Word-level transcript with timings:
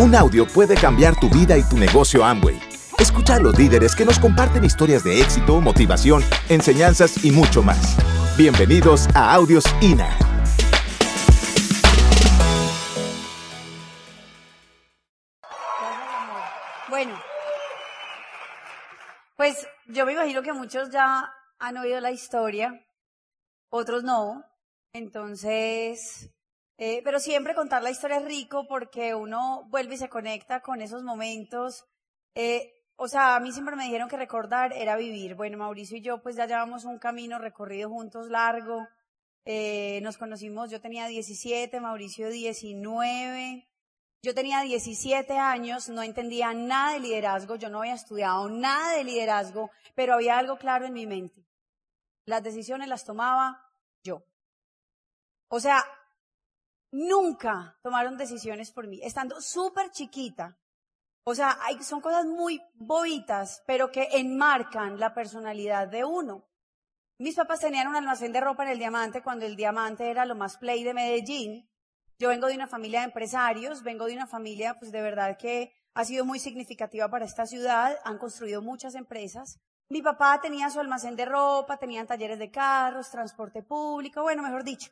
Un 0.00 0.14
audio 0.14 0.46
puede 0.46 0.76
cambiar 0.76 1.18
tu 1.18 1.28
vida 1.28 1.58
y 1.58 1.62
tu 1.64 1.76
negocio 1.76 2.24
Amway. 2.24 2.56
Escucha 3.00 3.34
a 3.34 3.40
los 3.40 3.58
líderes 3.58 3.96
que 3.96 4.04
nos 4.04 4.20
comparten 4.20 4.62
historias 4.62 5.02
de 5.02 5.20
éxito, 5.20 5.60
motivación, 5.60 6.22
enseñanzas 6.48 7.24
y 7.24 7.32
mucho 7.32 7.64
más. 7.64 7.96
Bienvenidos 8.36 9.08
a 9.16 9.34
Audios 9.34 9.64
INA. 9.80 10.16
Bueno, 16.88 17.20
pues 19.36 19.66
yo 19.88 20.06
me 20.06 20.12
imagino 20.12 20.42
que 20.42 20.52
muchos 20.52 20.90
ya 20.90 21.28
han 21.58 21.76
oído 21.76 22.00
la 22.00 22.12
historia, 22.12 22.86
otros 23.68 24.04
no. 24.04 24.44
Entonces, 24.92 26.30
eh, 26.78 27.02
pero 27.02 27.18
siempre 27.18 27.56
contar 27.56 27.82
la 27.82 27.90
historia 27.90 28.18
es 28.18 28.24
rico 28.24 28.66
porque 28.68 29.14
uno 29.14 29.64
vuelve 29.68 29.96
y 29.96 29.98
se 29.98 30.08
conecta 30.08 30.60
con 30.60 30.80
esos 30.80 31.02
momentos. 31.02 31.84
Eh, 32.36 32.72
o 32.94 33.08
sea, 33.08 33.34
a 33.34 33.40
mí 33.40 33.50
siempre 33.50 33.74
me 33.74 33.84
dijeron 33.84 34.08
que 34.08 34.16
recordar 34.16 34.72
era 34.72 34.96
vivir. 34.96 35.34
Bueno, 35.34 35.58
Mauricio 35.58 35.96
y 35.96 36.02
yo 36.02 36.22
pues 36.22 36.36
ya 36.36 36.46
llevamos 36.46 36.84
un 36.84 36.98
camino 36.98 37.38
recorrido 37.38 37.90
juntos 37.90 38.28
largo. 38.28 38.86
Eh, 39.44 40.00
nos 40.02 40.18
conocimos, 40.18 40.70
yo 40.70 40.80
tenía 40.80 41.08
17, 41.08 41.80
Mauricio 41.80 42.28
19. 42.28 43.68
Yo 44.22 44.34
tenía 44.34 44.62
17 44.62 45.36
años, 45.36 45.88
no 45.88 46.02
entendía 46.02 46.52
nada 46.52 46.92
de 46.92 47.00
liderazgo, 47.00 47.56
yo 47.56 47.70
no 47.70 47.78
había 47.80 47.94
estudiado 47.94 48.48
nada 48.48 48.96
de 48.96 49.04
liderazgo, 49.04 49.70
pero 49.94 50.14
había 50.14 50.38
algo 50.38 50.58
claro 50.58 50.86
en 50.86 50.92
mi 50.92 51.06
mente. 51.06 51.46
Las 52.24 52.42
decisiones 52.42 52.88
las 52.88 53.04
tomaba 53.04 53.64
yo. 54.02 54.24
O 55.48 55.60
sea, 55.60 55.84
nunca 56.90 57.78
tomaron 57.82 58.16
decisiones 58.16 58.70
por 58.70 58.86
mí, 58.86 59.00
estando 59.02 59.40
súper 59.40 59.90
chiquita. 59.90 60.58
O 61.24 61.34
sea, 61.34 61.58
son 61.82 62.00
cosas 62.00 62.24
muy 62.24 62.62
bobitas, 62.74 63.62
pero 63.66 63.90
que 63.90 64.08
enmarcan 64.12 64.98
la 64.98 65.12
personalidad 65.12 65.88
de 65.88 66.04
uno. 66.04 66.48
Mis 67.18 67.34
papás 67.34 67.60
tenían 67.60 67.88
un 67.88 67.96
almacén 67.96 68.32
de 68.32 68.40
ropa 68.40 68.62
en 68.62 68.70
el 68.70 68.78
Diamante 68.78 69.22
cuando 69.22 69.44
el 69.44 69.56
Diamante 69.56 70.10
era 70.10 70.24
lo 70.24 70.36
más 70.36 70.56
play 70.56 70.84
de 70.84 70.94
Medellín. 70.94 71.68
Yo 72.18 72.28
vengo 72.28 72.46
de 72.46 72.54
una 72.54 72.66
familia 72.66 73.00
de 73.00 73.06
empresarios, 73.06 73.82
vengo 73.82 74.06
de 74.06 74.14
una 74.14 74.26
familia, 74.26 74.78
pues 74.78 74.90
de 74.92 75.02
verdad 75.02 75.36
que 75.36 75.72
ha 75.94 76.04
sido 76.04 76.24
muy 76.24 76.38
significativa 76.38 77.08
para 77.10 77.24
esta 77.24 77.46
ciudad, 77.46 77.98
han 78.04 78.18
construido 78.18 78.62
muchas 78.62 78.94
empresas. 78.94 79.58
Mi 79.90 80.00
papá 80.00 80.40
tenía 80.40 80.70
su 80.70 80.80
almacén 80.80 81.16
de 81.16 81.24
ropa, 81.24 81.76
tenían 81.76 82.06
talleres 82.06 82.38
de 82.38 82.50
carros, 82.50 83.10
transporte 83.10 83.62
público, 83.62 84.22
bueno, 84.22 84.42
mejor 84.42 84.62
dicho, 84.64 84.90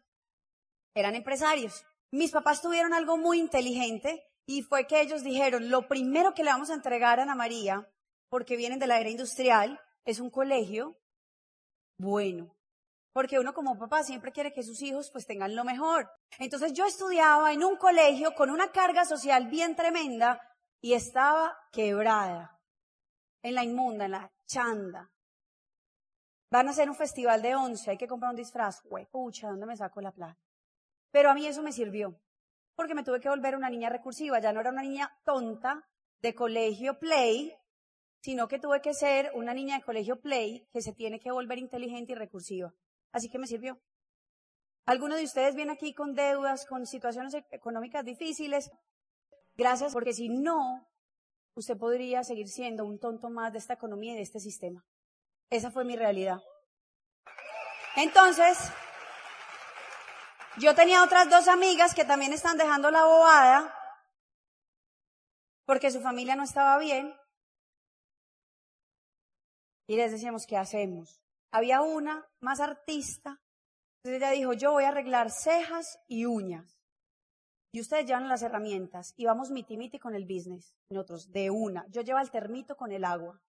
eran 0.95 1.15
empresarios. 1.15 1.85
Mis 2.12 2.31
papás 2.31 2.62
tuvieron 2.62 2.95
algo 2.95 3.17
muy 3.17 3.39
inteligente 3.39 4.25
y 4.47 4.62
fue 4.62 4.87
que 4.87 5.01
ellos 5.01 5.23
dijeron, 5.23 5.71
lo 5.71 5.89
primero 5.89 6.35
que 6.35 6.45
le 6.45 6.51
vamos 6.51 6.71
a 6.71 6.75
entregar 6.75 7.19
a 7.19 7.25
Ana 7.25 7.35
María, 7.35 7.89
porque 8.29 8.57
vienen 8.57 8.79
de 8.79 8.87
la 8.87 9.01
era 9.01 9.11
industrial, 9.11 9.81
es 10.05 10.21
un 10.21 10.31
colegio 10.31 10.97
bueno. 11.98 12.57
Porque 13.13 13.39
uno 13.39 13.55
como 13.55 13.79
papá 13.79 14.03
siempre 14.03 14.31
quiere 14.31 14.53
que 14.53 14.63
sus 14.63 14.83
hijos 14.83 15.11
pues 15.11 15.27
tengan 15.27 15.57
lo 15.57 15.65
mejor. 15.65 16.11
Entonces 16.39 16.75
yo 16.75 16.85
estudiaba 16.85 17.53
en 17.53 17.65
un 17.65 17.77
colegio 17.77 18.35
con 18.35 18.51
una 18.51 18.70
carga 18.70 19.05
social 19.05 19.48
bien 19.48 19.75
tremenda 19.75 20.41
y 20.81 20.93
estaba 20.93 21.57
quebrada. 21.73 22.61
En 23.43 23.55
la 23.55 23.65
inmunda, 23.65 24.05
en 24.05 24.11
la 24.13 24.33
chanda. 24.47 25.11
Van 26.51 26.69
a 26.69 26.70
hacer 26.70 26.89
un 26.89 26.95
festival 26.95 27.43
de 27.43 27.55
once, 27.57 27.91
hay 27.91 27.98
que 27.98 28.07
comprar 28.07 28.31
un 28.31 28.37
disfraz. 28.37 28.83
pucha, 29.11 29.48
¿dónde 29.48 29.67
me 29.67 29.77
saco 29.77 30.01
la 30.01 30.13
plata? 30.13 30.45
Pero 31.17 31.31
a 31.31 31.34
mí 31.34 31.47
eso 31.47 31.62
me 31.62 31.72
sirvió, 31.72 32.20
porque 32.75 32.95
me 32.95 33.03
tuve 33.03 33.20
que 33.20 33.31
volver 33.31 33.56
una 33.56 33.70
niña 33.70 33.89
recursiva, 33.89 34.39
ya 34.39 34.53
no 34.53 34.61
era 34.61 34.69
una 34.69 34.83
niña 34.83 35.19
tonta 35.25 35.89
de 36.20 36.34
colegio 36.34 36.98
play, 36.98 37.56
sino 38.20 38.48
que 38.48 38.58
tuve 38.58 38.83
que 38.83 38.92
ser 38.92 39.31
una 39.33 39.55
niña 39.55 39.78
de 39.78 39.83
colegio 39.83 40.20
play 40.20 40.68
que 40.74 40.83
se 40.83 40.92
tiene 40.92 41.18
que 41.18 41.30
volver 41.30 41.57
inteligente 41.57 42.13
y 42.13 42.17
recursiva. 42.17 42.74
Así 43.13 43.30
que 43.30 43.39
me 43.39 43.46
sirvió. 43.46 43.80
¿Alguno 44.85 45.17
de 45.17 45.24
ustedes 45.24 45.55
viene 45.55 45.73
aquí 45.73 45.95
con 45.95 46.13
deudas, 46.13 46.67
con 46.67 46.85
situaciones 46.85 47.33
e-, 47.33 47.46
económicas 47.51 48.05
difíciles? 48.05 48.70
Gracias, 49.55 49.95
porque 49.95 50.12
si 50.12 50.29
no, 50.29 50.86
usted 51.55 51.79
podría 51.79 52.24
seguir 52.24 52.48
siendo 52.48 52.85
un 52.85 52.98
tonto 52.98 53.30
más 53.30 53.55
de 53.55 53.58
esta 53.58 53.73
economía 53.73 54.12
y 54.12 54.17
de 54.17 54.23
este 54.23 54.39
sistema. 54.39 54.85
Esa 55.48 55.70
fue 55.70 55.86
mi 55.86 55.96
realidad. 55.96 56.42
Entonces, 57.96 58.70
yo 60.58 60.74
tenía 60.74 61.02
otras 61.02 61.28
dos 61.28 61.48
amigas 61.48 61.94
que 61.94 62.05
también 62.05 62.33
están 62.33 62.56
dejando 62.56 62.90
la 62.90 63.05
bobada 63.05 63.74
porque 65.67 65.90
su 65.90 66.00
familia 66.00 66.36
no 66.36 66.44
estaba 66.44 66.78
bien. 66.78 67.14
Y 69.89 69.96
les 69.96 70.12
decíamos, 70.12 70.46
¿qué 70.46 70.56
hacemos? 70.56 71.20
Había 71.52 71.83
una 71.83 72.27
más 72.40 72.61
artista. 72.61 73.40
Entonces 73.98 74.22
ella 74.22 74.30
dijo, 74.30 74.52
yo 74.52 74.72
voy 74.72 74.84
a 74.84 74.89
arreglar 74.89 75.30
cejas 75.30 75.98
y 76.08 76.24
uñas. 76.24 76.80
Y 77.73 77.80
ustedes 77.80 78.06
llevan 78.06 78.28
las 78.28 78.42
herramientas 78.42 79.12
y 79.17 79.27
vamos 79.27 79.50
miti 79.50 79.77
miti 79.77 79.98
con 79.98 80.14
el 80.14 80.24
business. 80.24 80.74
Nosotros, 80.88 81.30
de 81.30 81.50
una. 81.50 81.84
Yo 81.88 82.02
llevo 82.02 82.20
el 82.20 82.30
termito 82.30 82.77
con 82.77 82.92
el 82.92 83.05
agua. 83.05 83.40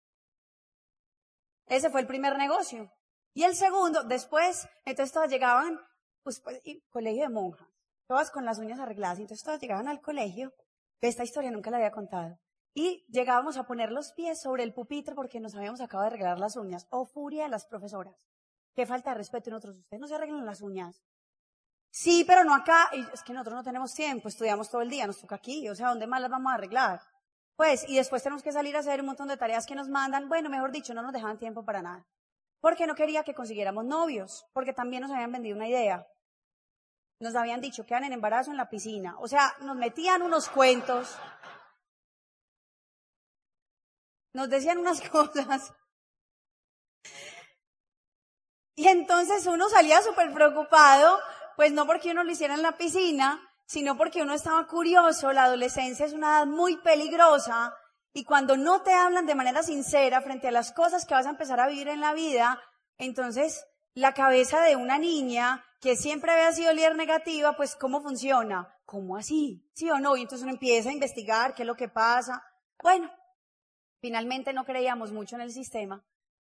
Ese 1.67 1.91
fue 1.91 2.01
el 2.01 2.07
primer 2.07 2.37
negocio. 2.37 2.91
Y 3.35 3.45
el 3.45 3.55
segundo, 3.55 4.03
después, 4.05 4.67
entonces 4.85 5.13
todas 5.13 5.31
llegaban 5.31 5.79
pues, 6.27 6.41
pues 6.41 6.61
colegio 6.91 7.23
de 7.23 7.29
monjas, 7.29 7.69
todas 8.09 8.33
con 8.33 8.45
las 8.45 8.59
uñas 8.59 8.81
arregladas. 8.81 9.21
Entonces 9.21 9.45
todas 9.45 9.61
llegaban 9.61 9.87
al 9.87 10.01
colegio, 10.01 10.53
esta 11.01 11.23
historia 11.23 11.53
nunca 11.53 11.71
la 11.71 11.77
había 11.77 11.93
contado. 11.93 12.37
Y 12.75 13.07
llegábamos 13.09 13.57
a 13.57 13.63
poner 13.63 13.93
los 13.93 14.13
pies 14.13 14.43
sobre 14.43 14.65
el 14.65 14.75
pupitre 14.75 15.15
porque 15.15 15.39
nos 15.39 15.55
habíamos 15.55 15.81
acabado 15.81 16.11
de 16.11 16.17
arreglar 16.17 16.41
las 16.41 16.57
uñas. 16.57 16.89
Oh, 16.91 17.07
furia 17.07 17.45
de 17.45 17.51
las 17.51 17.65
profesoras. 17.65 18.17
Qué 18.75 18.87
falta 18.87 19.11
de 19.11 19.19
respeto 19.19 19.51
en 19.51 19.55
otros. 19.55 19.77
Ustedes 19.77 20.01
no 20.01 20.09
se 20.09 20.17
arreglan 20.17 20.45
las 20.45 20.61
uñas. 20.63 21.01
Sí, 21.91 22.25
pero 22.27 22.43
no 22.43 22.55
acá. 22.55 22.91
Y 22.93 23.01
es 23.15 23.23
que 23.23 23.33
nosotros 23.33 23.55
no 23.55 23.63
tenemos 23.63 23.95
tiempo, 23.95 24.27
estudiamos 24.27 24.69
todo 24.69 24.83
el 24.83 24.91
día, 24.91 25.07
nos 25.07 25.21
toca 25.21 25.37
aquí. 25.37 25.69
O 25.69 25.77
sea, 25.77 25.91
¿dónde 25.91 26.09
más 26.09 26.21
las 26.21 26.31
vamos 26.31 26.51
a 26.51 26.57
arreglar? 26.57 27.01
Pues, 27.55 27.89
y 27.89 27.97
después 27.97 28.25
tenemos 28.25 28.43
que 28.43 28.51
salir 28.51 28.77
a 28.77 28.81
hacer 28.81 29.01
un 29.01 29.07
montón 29.07 29.29
de 29.29 29.37
tareas 29.37 29.65
que 29.65 29.77
nos 29.77 29.89
mandan. 29.89 30.29
Bueno, 30.29 30.51
mejor 30.51 30.73
dicho, 30.73 30.93
no 30.93 31.03
nos 31.03 31.13
dejaban 31.13 31.39
tiempo 31.39 31.65
para 31.65 31.83
nada. 31.83 32.05
Porque 32.61 32.87
no 32.87 32.97
quería 32.97 33.23
que 33.23 33.33
consiguiéramos 33.33 33.85
novios, 33.85 34.45
porque 34.53 34.73
también 34.73 35.03
nos 35.03 35.13
habían 35.13 35.31
vendido 35.31 35.57
una 35.57 35.69
idea. 35.69 36.05
Nos 37.19 37.35
habían 37.35 37.61
dicho 37.61 37.87
que 37.87 37.95
eran 37.95 38.05
en 38.05 38.13
embarazo 38.13 38.51
en 38.51 38.57
la 38.57 38.69
piscina. 38.69 39.17
O 39.19 39.29
sea, 39.29 39.55
nos 39.61 39.77
metían 39.77 40.23
unos 40.23 40.49
cuentos. 40.49 41.17
Nos 44.35 44.51
decían 44.51 44.79
unas 44.79 45.01
cosas. 45.11 45.73
Y 48.75 48.89
entonces 48.89 49.47
uno 49.47 49.69
salía 49.71 50.03
súper 50.03 50.33
preocupado, 50.35 51.19
pues 51.57 51.73
no 51.73 51.87
porque 51.87 52.11
uno 52.11 52.25
lo 52.25 52.31
hiciera 52.31 52.55
en 52.55 52.63
la 52.63 52.77
piscina, 52.77 53.41
sino 53.67 53.97
porque 53.97 54.23
uno 54.23 54.35
estaba 54.35 54.67
curioso. 54.67 55.33
La 55.33 55.45
adolescencia 55.45 56.05
es 56.05 56.13
una 56.13 56.39
edad 56.39 56.47
muy 56.47 56.77
peligrosa 56.77 57.75
y 58.17 58.25
cuando 58.25 58.57
no 58.57 58.81
te 58.81 58.95
hablan 58.95 59.27
de 59.27 59.35
manera 59.35 59.63
sincera 59.63 60.23
frente 60.23 60.49
a 60.49 60.51
las 60.51 60.73
cosas 60.73 61.05
que 61.05 61.13
vas 61.13 61.27
a 61.27 61.31
empezar 61.31 61.61
a 61.61 61.69
vivir 61.69 61.89
en 61.89 62.01
la 62.01 62.15
vida, 62.15 62.59
entonces 62.97 63.67
la 63.93 64.15
cabeza 64.15 64.63
de 64.63 64.75
una 64.75 64.97
niña 64.97 65.66
que 65.81 65.97
siempre 65.97 66.33
había 66.33 66.53
sido 66.53 66.73
líder 66.73 66.97
negativa, 66.97 67.57
pues 67.57 67.77
¿cómo 67.77 68.01
funciona? 68.01 68.75
¿Cómo 68.85 69.17
así? 69.17 69.69
¿Sí 69.75 69.91
o 69.91 69.99
no? 69.99 70.17
Y 70.17 70.23
entonces 70.23 70.45
uno 70.45 70.53
empieza 70.53 70.91
a 70.91 70.93
investigar 70.93 71.55
qué 71.55 71.63
es 71.63 71.67
lo 71.67 71.77
que 71.77 71.89
pasa. 71.89 72.43
Bueno, 72.83 73.11
finalmente 74.01 74.53
no 74.53 74.65
creíamos 74.65 75.13
mucho 75.13 75.37
en 75.37 75.43
el 75.43 75.53
sistema 75.53 76.05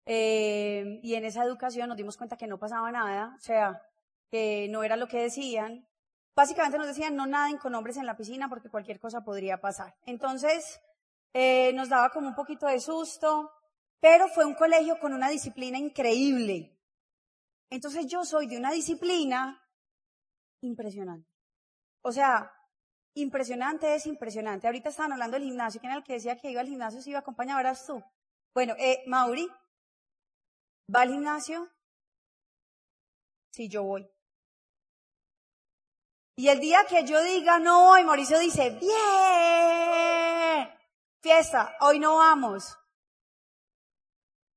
eh, 0.05 1.01
y 1.03 1.15
en 1.15 1.25
esa 1.25 1.43
educación 1.43 1.89
nos 1.89 1.97
dimos 1.97 2.17
cuenta 2.17 2.37
que 2.37 2.47
no 2.47 2.59
pasaba 2.59 2.93
nada, 2.93 3.35
o 3.37 3.41
sea, 3.41 3.83
que 4.31 4.69
no 4.71 4.85
era 4.85 4.97
lo 4.97 5.09
que 5.09 5.23
decían. 5.23 5.89
Básicamente 6.35 6.79
nos 6.79 6.87
decían 6.87 7.17
no 7.17 7.27
naden 7.27 7.59
con 7.59 7.75
hombres 7.75 7.97
en 7.97 8.07
la 8.07 8.17
piscina 8.17 8.49
porque 8.49 8.69
cualquier 8.69 9.01
cosa 9.01 9.23
podría 9.23 9.61
pasar. 9.61 9.95
Entonces 10.05 10.81
eh, 11.33 11.73
nos 11.73 11.89
daba 11.89 12.11
como 12.11 12.29
un 12.29 12.35
poquito 12.35 12.67
de 12.67 12.79
susto, 12.79 13.51
pero 14.01 14.29
fue 14.29 14.45
un 14.45 14.55
colegio 14.55 14.99
con 15.01 15.13
una 15.13 15.29
disciplina 15.29 15.79
increíble. 15.79 16.76
Entonces 17.71 18.07
yo 18.07 18.25
soy 18.25 18.47
de 18.47 18.57
una 18.57 18.71
disciplina 18.71 19.63
impresionante. 20.63 21.29
O 22.03 22.13
sea, 22.13 22.53
impresionante 23.15 23.95
es 23.95 24.07
impresionante. 24.07 24.67
Ahorita 24.67 24.91
estaban 24.91 25.13
hablando 25.13 25.37
del 25.37 25.47
gimnasio. 25.49 25.81
¿Quién 25.81 25.91
era 25.91 25.99
el 25.99 26.05
que 26.05 26.15
decía 26.15 26.37
que 26.37 26.51
iba 26.51 26.61
al 26.61 26.69
gimnasio 26.69 27.03
si 27.03 27.11
iba 27.11 27.19
a 27.19 27.23
acompañar? 27.23 27.61
Eras 27.61 27.87
tú. 27.87 28.03
Bueno, 28.55 28.75
eh, 28.79 29.03
Mauri, 29.07 29.49
¿va 30.95 31.03
al 31.03 31.11
gimnasio? 31.11 31.71
Sí, 33.53 33.69
yo 33.69 33.83
voy. 33.83 34.09
Y 36.39 36.49
el 36.49 36.61
día 36.61 36.85
que 36.87 37.05
yo 37.05 37.23
diga 37.23 37.59
no 37.59 37.87
voy, 37.87 38.05
Mauricio 38.05 38.39
dice, 38.39 38.71
bien, 38.71 40.69
fiesta, 41.23 41.75
hoy 41.81 41.99
no 41.99 42.17
vamos. 42.17 42.79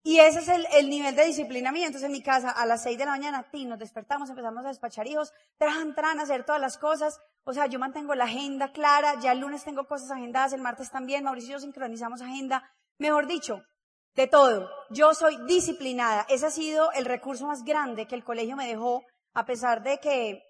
Y 0.01 0.19
ese 0.19 0.39
es 0.39 0.47
el, 0.47 0.65
el, 0.73 0.89
nivel 0.89 1.15
de 1.15 1.25
disciplina 1.25 1.71
mía. 1.71 1.87
Entonces 1.87 2.07
en 2.07 2.13
mi 2.13 2.23
casa 2.23 2.49
a 2.49 2.65
las 2.65 2.83
seis 2.83 2.97
de 2.97 3.05
la 3.05 3.11
mañana, 3.11 3.49
ti, 3.51 3.65
nos 3.65 3.79
despertamos, 3.79 4.29
empezamos 4.29 4.63
a 4.65 4.69
despachar 4.69 5.07
hijos, 5.07 5.33
tran, 5.57 5.93
tran, 5.93 6.19
a 6.19 6.23
hacer 6.23 6.45
todas 6.45 6.61
las 6.61 6.77
cosas. 6.77 7.19
O 7.43 7.53
sea, 7.53 7.65
yo 7.67 7.79
mantengo 7.79 8.15
la 8.15 8.25
agenda 8.25 8.71
clara, 8.71 9.19
ya 9.19 9.33
el 9.33 9.39
lunes 9.39 9.63
tengo 9.63 9.85
cosas 9.87 10.11
agendadas, 10.11 10.53
el 10.53 10.61
martes 10.61 10.89
también, 10.89 11.23
Mauricio 11.23 11.49
y 11.49 11.53
yo 11.53 11.59
sincronizamos 11.59 12.21
agenda. 12.21 12.63
Mejor 12.97 13.27
dicho, 13.27 13.63
de 14.15 14.27
todo. 14.27 14.69
Yo 14.89 15.13
soy 15.13 15.37
disciplinada. 15.45 16.25
Ese 16.29 16.45
ha 16.45 16.51
sido 16.51 16.91
el 16.93 17.05
recurso 17.05 17.47
más 17.47 17.63
grande 17.63 18.07
que 18.07 18.15
el 18.15 18.23
colegio 18.23 18.55
me 18.55 18.67
dejó, 18.67 19.05
a 19.33 19.45
pesar 19.45 19.83
de 19.83 19.99
que 19.99 20.43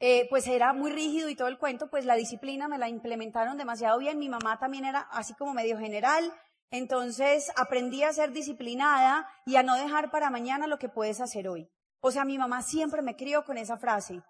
eh, 0.00 0.26
pues 0.30 0.46
era 0.46 0.72
muy 0.72 0.90
rígido 0.90 1.28
y 1.28 1.36
todo 1.36 1.48
el 1.48 1.58
cuento, 1.58 1.88
pues 1.88 2.04
la 2.04 2.14
disciplina 2.14 2.68
me 2.68 2.78
la 2.78 2.88
implementaron 2.88 3.56
demasiado 3.56 3.98
bien. 3.98 4.18
Mi 4.18 4.28
mamá 4.28 4.58
también 4.58 4.84
era 4.84 5.00
así 5.10 5.34
como 5.34 5.54
medio 5.54 5.78
general. 5.78 6.32
Entonces 6.72 7.52
aprendí 7.54 8.02
a 8.02 8.14
ser 8.14 8.32
disciplinada 8.32 9.28
y 9.44 9.56
a 9.56 9.62
no 9.62 9.76
dejar 9.76 10.10
para 10.10 10.30
mañana 10.30 10.66
lo 10.66 10.78
que 10.78 10.88
puedes 10.88 11.20
hacer 11.20 11.46
hoy. 11.46 11.70
O 12.00 12.10
sea, 12.10 12.24
mi 12.24 12.38
mamá 12.38 12.62
siempre 12.62 13.02
me 13.02 13.14
crió 13.14 13.44
con 13.44 13.58
esa 13.58 13.76
frase. 13.76 14.22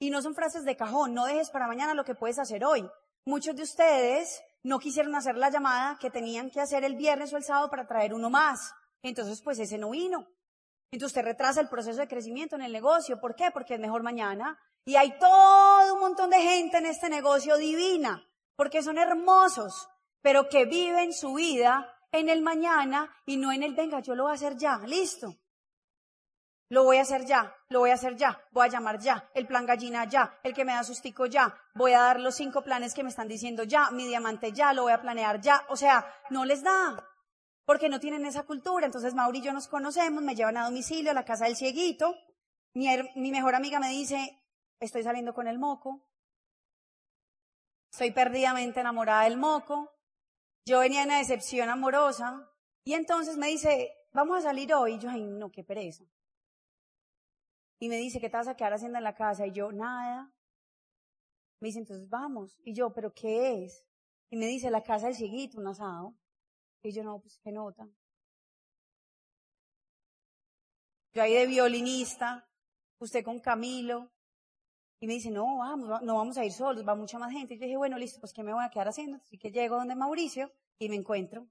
Y 0.00 0.10
no 0.10 0.20
son 0.20 0.34
frases 0.34 0.64
de 0.64 0.76
cajón, 0.76 1.14
no 1.14 1.24
dejes 1.24 1.50
para 1.50 1.68
mañana 1.68 1.94
lo 1.94 2.04
que 2.04 2.16
puedes 2.16 2.40
hacer 2.40 2.64
hoy. 2.64 2.86
Muchos 3.24 3.54
de 3.54 3.62
ustedes 3.62 4.42
no 4.64 4.80
quisieron 4.80 5.14
hacer 5.14 5.36
la 5.36 5.50
llamada 5.50 5.96
que 6.00 6.10
tenían 6.10 6.50
que 6.50 6.60
hacer 6.60 6.82
el 6.82 6.96
viernes 6.96 7.32
o 7.32 7.36
el 7.36 7.44
sábado 7.44 7.70
para 7.70 7.86
traer 7.86 8.12
uno 8.12 8.28
más. 8.28 8.74
Entonces, 9.02 9.40
pues 9.40 9.60
ese 9.60 9.78
no 9.78 9.90
vino. 9.90 10.26
Entonces 10.90 11.16
usted 11.16 11.24
retrasa 11.24 11.60
el 11.60 11.68
proceso 11.68 12.00
de 12.00 12.08
crecimiento 12.08 12.56
en 12.56 12.62
el 12.62 12.72
negocio. 12.72 13.20
¿Por 13.20 13.36
qué? 13.36 13.50
Porque 13.52 13.74
es 13.74 13.80
mejor 13.80 14.02
mañana. 14.02 14.58
Y 14.84 14.96
hay 14.96 15.16
todo 15.18 15.94
un 15.94 16.00
montón 16.00 16.30
de 16.30 16.40
gente 16.40 16.78
en 16.78 16.86
este 16.86 17.08
negocio 17.08 17.56
divina, 17.56 18.26
porque 18.56 18.82
son 18.82 18.98
hermosos, 18.98 19.88
pero 20.24 20.48
que 20.48 20.64
viven 20.64 21.12
su 21.12 21.34
vida 21.34 21.86
en 22.10 22.30
el 22.30 22.40
mañana 22.40 23.14
y 23.26 23.36
no 23.36 23.52
en 23.52 23.62
el 23.62 23.74
venga, 23.74 24.00
yo 24.00 24.14
lo 24.14 24.22
voy 24.22 24.32
a 24.32 24.36
hacer 24.36 24.56
ya, 24.56 24.78
listo. 24.78 25.36
Lo 26.70 26.84
voy 26.84 26.96
a 26.96 27.02
hacer 27.02 27.26
ya, 27.26 27.54
lo 27.68 27.80
voy 27.80 27.90
a 27.90 27.94
hacer 27.94 28.16
ya, 28.16 28.42
voy 28.50 28.64
a 28.66 28.70
llamar 28.70 28.98
ya, 28.98 29.28
el 29.34 29.46
plan 29.46 29.66
gallina 29.66 30.06
ya, 30.06 30.40
el 30.42 30.54
que 30.54 30.64
me 30.64 30.72
da 30.72 30.82
sustico 30.82 31.26
ya, 31.26 31.54
voy 31.74 31.92
a 31.92 32.00
dar 32.00 32.20
los 32.20 32.36
cinco 32.36 32.62
planes 32.62 32.94
que 32.94 33.02
me 33.02 33.10
están 33.10 33.28
diciendo 33.28 33.64
ya, 33.64 33.90
mi 33.90 34.06
diamante 34.06 34.50
ya, 34.50 34.72
lo 34.72 34.84
voy 34.84 34.92
a 34.92 35.02
planear 35.02 35.42
ya. 35.42 35.62
O 35.68 35.76
sea, 35.76 36.10
no 36.30 36.46
les 36.46 36.62
da, 36.62 37.06
porque 37.66 37.90
no 37.90 38.00
tienen 38.00 38.24
esa 38.24 38.44
cultura. 38.44 38.86
Entonces 38.86 39.12
Mauri 39.12 39.40
y 39.40 39.42
yo 39.42 39.52
nos 39.52 39.68
conocemos, 39.68 40.22
me 40.22 40.34
llevan 40.34 40.56
a 40.56 40.64
domicilio 40.64 41.10
a 41.10 41.14
la 41.14 41.26
casa 41.26 41.44
del 41.44 41.56
cieguito. 41.56 42.16
Mi, 42.72 42.88
mi 43.14 43.30
mejor 43.30 43.54
amiga 43.54 43.78
me 43.78 43.90
dice, 43.90 44.42
estoy 44.80 45.02
saliendo 45.02 45.34
con 45.34 45.48
el 45.48 45.58
moco, 45.58 46.08
estoy 47.90 48.10
perdidamente 48.10 48.80
enamorada 48.80 49.24
del 49.24 49.36
moco, 49.36 49.93
yo 50.64 50.80
venía 50.80 51.02
en 51.02 51.08
una 51.08 51.18
decepción 51.18 51.68
amorosa, 51.68 52.50
y 52.84 52.94
entonces 52.94 53.36
me 53.36 53.48
dice, 53.48 53.92
vamos 54.12 54.38
a 54.38 54.42
salir 54.42 54.72
hoy, 54.74 54.94
y 54.94 54.98
yo, 54.98 55.10
ay, 55.10 55.24
no, 55.24 55.50
qué 55.50 55.64
pereza. 55.64 56.04
Y 57.78 57.88
me 57.88 57.96
dice, 57.96 58.20
¿qué 58.20 58.30
te 58.30 58.36
vas 58.36 58.48
a 58.48 58.56
quedar 58.56 58.72
haciendo 58.72 58.98
en 58.98 59.04
la 59.04 59.14
casa? 59.14 59.46
Y 59.46 59.52
yo, 59.52 59.70
nada. 59.72 60.32
Me 61.60 61.68
dice, 61.68 61.80
entonces 61.80 62.08
vamos. 62.08 62.58
Y 62.64 62.72
yo, 62.72 62.92
¿pero 62.92 63.12
qué 63.12 63.64
es? 63.64 63.84
Y 64.30 64.36
me 64.36 64.46
dice, 64.46 64.70
la 64.70 64.82
casa 64.82 65.06
del 65.06 65.16
cieguito, 65.16 65.58
un 65.58 65.66
asado. 65.66 66.14
Y 66.82 66.92
yo, 66.92 67.02
no, 67.02 67.20
pues 67.20 67.38
qué 67.42 67.52
nota. 67.52 67.86
Yo 71.12 71.22
ahí 71.22 71.34
de 71.34 71.46
violinista, 71.46 72.48
usted 72.98 73.22
con 73.24 73.40
Camilo, 73.40 74.13
y 75.04 75.06
me 75.06 75.12
dice, 75.12 75.30
no, 75.30 75.58
vamos, 75.58 76.00
no 76.00 76.16
vamos 76.16 76.38
a 76.38 76.46
ir 76.46 76.52
solos, 76.52 76.82
va 76.88 76.94
mucha 76.94 77.18
más 77.18 77.30
gente. 77.30 77.52
Y 77.52 77.58
yo 77.58 77.64
dije, 77.64 77.76
bueno, 77.76 77.98
listo, 77.98 78.20
pues 78.20 78.32
¿qué 78.32 78.42
me 78.42 78.54
voy 78.54 78.64
a 78.64 78.70
quedar 78.70 78.88
haciendo? 78.88 79.18
Así 79.18 79.36
que 79.36 79.50
llego 79.50 79.76
donde 79.76 79.94
Mauricio 79.94 80.50
y 80.78 80.88
me 80.88 80.96
encuentro. 80.96 81.46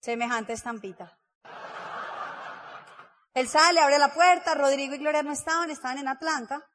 Semejante 0.00 0.54
estampita. 0.54 1.16
Él 3.34 3.46
sale, 3.46 3.78
abre 3.78 4.00
la 4.00 4.12
puerta, 4.12 4.56
Rodrigo 4.56 4.96
y 4.96 4.98
Gloria 4.98 5.22
no 5.22 5.30
estaban, 5.30 5.70
estaban 5.70 5.98
en 5.98 6.08
Atlanta. 6.08 6.68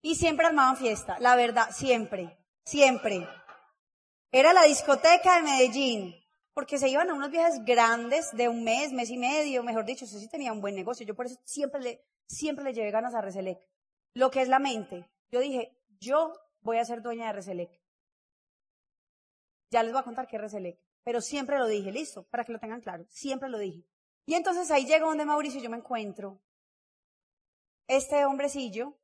Y 0.00 0.14
siempre 0.14 0.46
armaban 0.46 0.78
fiesta, 0.78 1.18
la 1.20 1.36
verdad, 1.36 1.68
siempre, 1.72 2.38
siempre. 2.64 3.28
Era 4.32 4.54
la 4.54 4.62
discoteca 4.62 5.36
de 5.36 5.42
Medellín, 5.42 6.14
porque 6.54 6.78
se 6.78 6.88
iban 6.88 7.10
a 7.10 7.14
unos 7.14 7.30
viajes 7.30 7.62
grandes 7.66 8.30
de 8.32 8.48
un 8.48 8.64
mes, 8.64 8.94
mes 8.94 9.10
y 9.10 9.18
medio, 9.18 9.62
mejor 9.62 9.84
dicho, 9.84 10.06
eso 10.06 10.18
sí 10.18 10.26
tenía 10.26 10.54
un 10.54 10.62
buen 10.62 10.74
negocio. 10.74 11.04
Yo 11.04 11.14
por 11.14 11.26
eso 11.26 11.38
siempre 11.44 11.82
le, 11.82 12.06
siempre 12.26 12.64
le 12.64 12.72
llevé 12.72 12.90
ganas 12.90 13.14
a 13.14 13.20
Reselec. 13.20 13.58
Lo 14.14 14.30
que 14.30 14.42
es 14.42 14.48
la 14.48 14.58
mente. 14.58 15.08
Yo 15.30 15.40
dije, 15.40 15.76
yo 16.00 16.32
voy 16.60 16.78
a 16.78 16.84
ser 16.84 17.02
dueña 17.02 17.26
de 17.26 17.32
Reselec. 17.34 17.70
Ya 19.70 19.82
les 19.82 19.92
voy 19.92 20.00
a 20.00 20.04
contar 20.04 20.26
qué 20.26 20.36
es 20.36 20.42
Reselec. 20.42 20.78
Pero 21.04 21.20
siempre 21.20 21.58
lo 21.58 21.66
dije, 21.66 21.92
listo, 21.92 22.24
para 22.24 22.44
que 22.44 22.52
lo 22.52 22.58
tengan 22.58 22.80
claro. 22.80 23.04
Siempre 23.08 23.48
lo 23.48 23.58
dije. 23.58 23.84
Y 24.26 24.34
entonces 24.34 24.70
ahí 24.70 24.86
llego 24.86 25.06
donde 25.06 25.24
Mauricio 25.24 25.60
y 25.60 25.62
yo 25.62 25.70
me 25.70 25.76
encuentro. 25.76 26.40
Este 27.86 28.24
hombrecillo, 28.24 28.98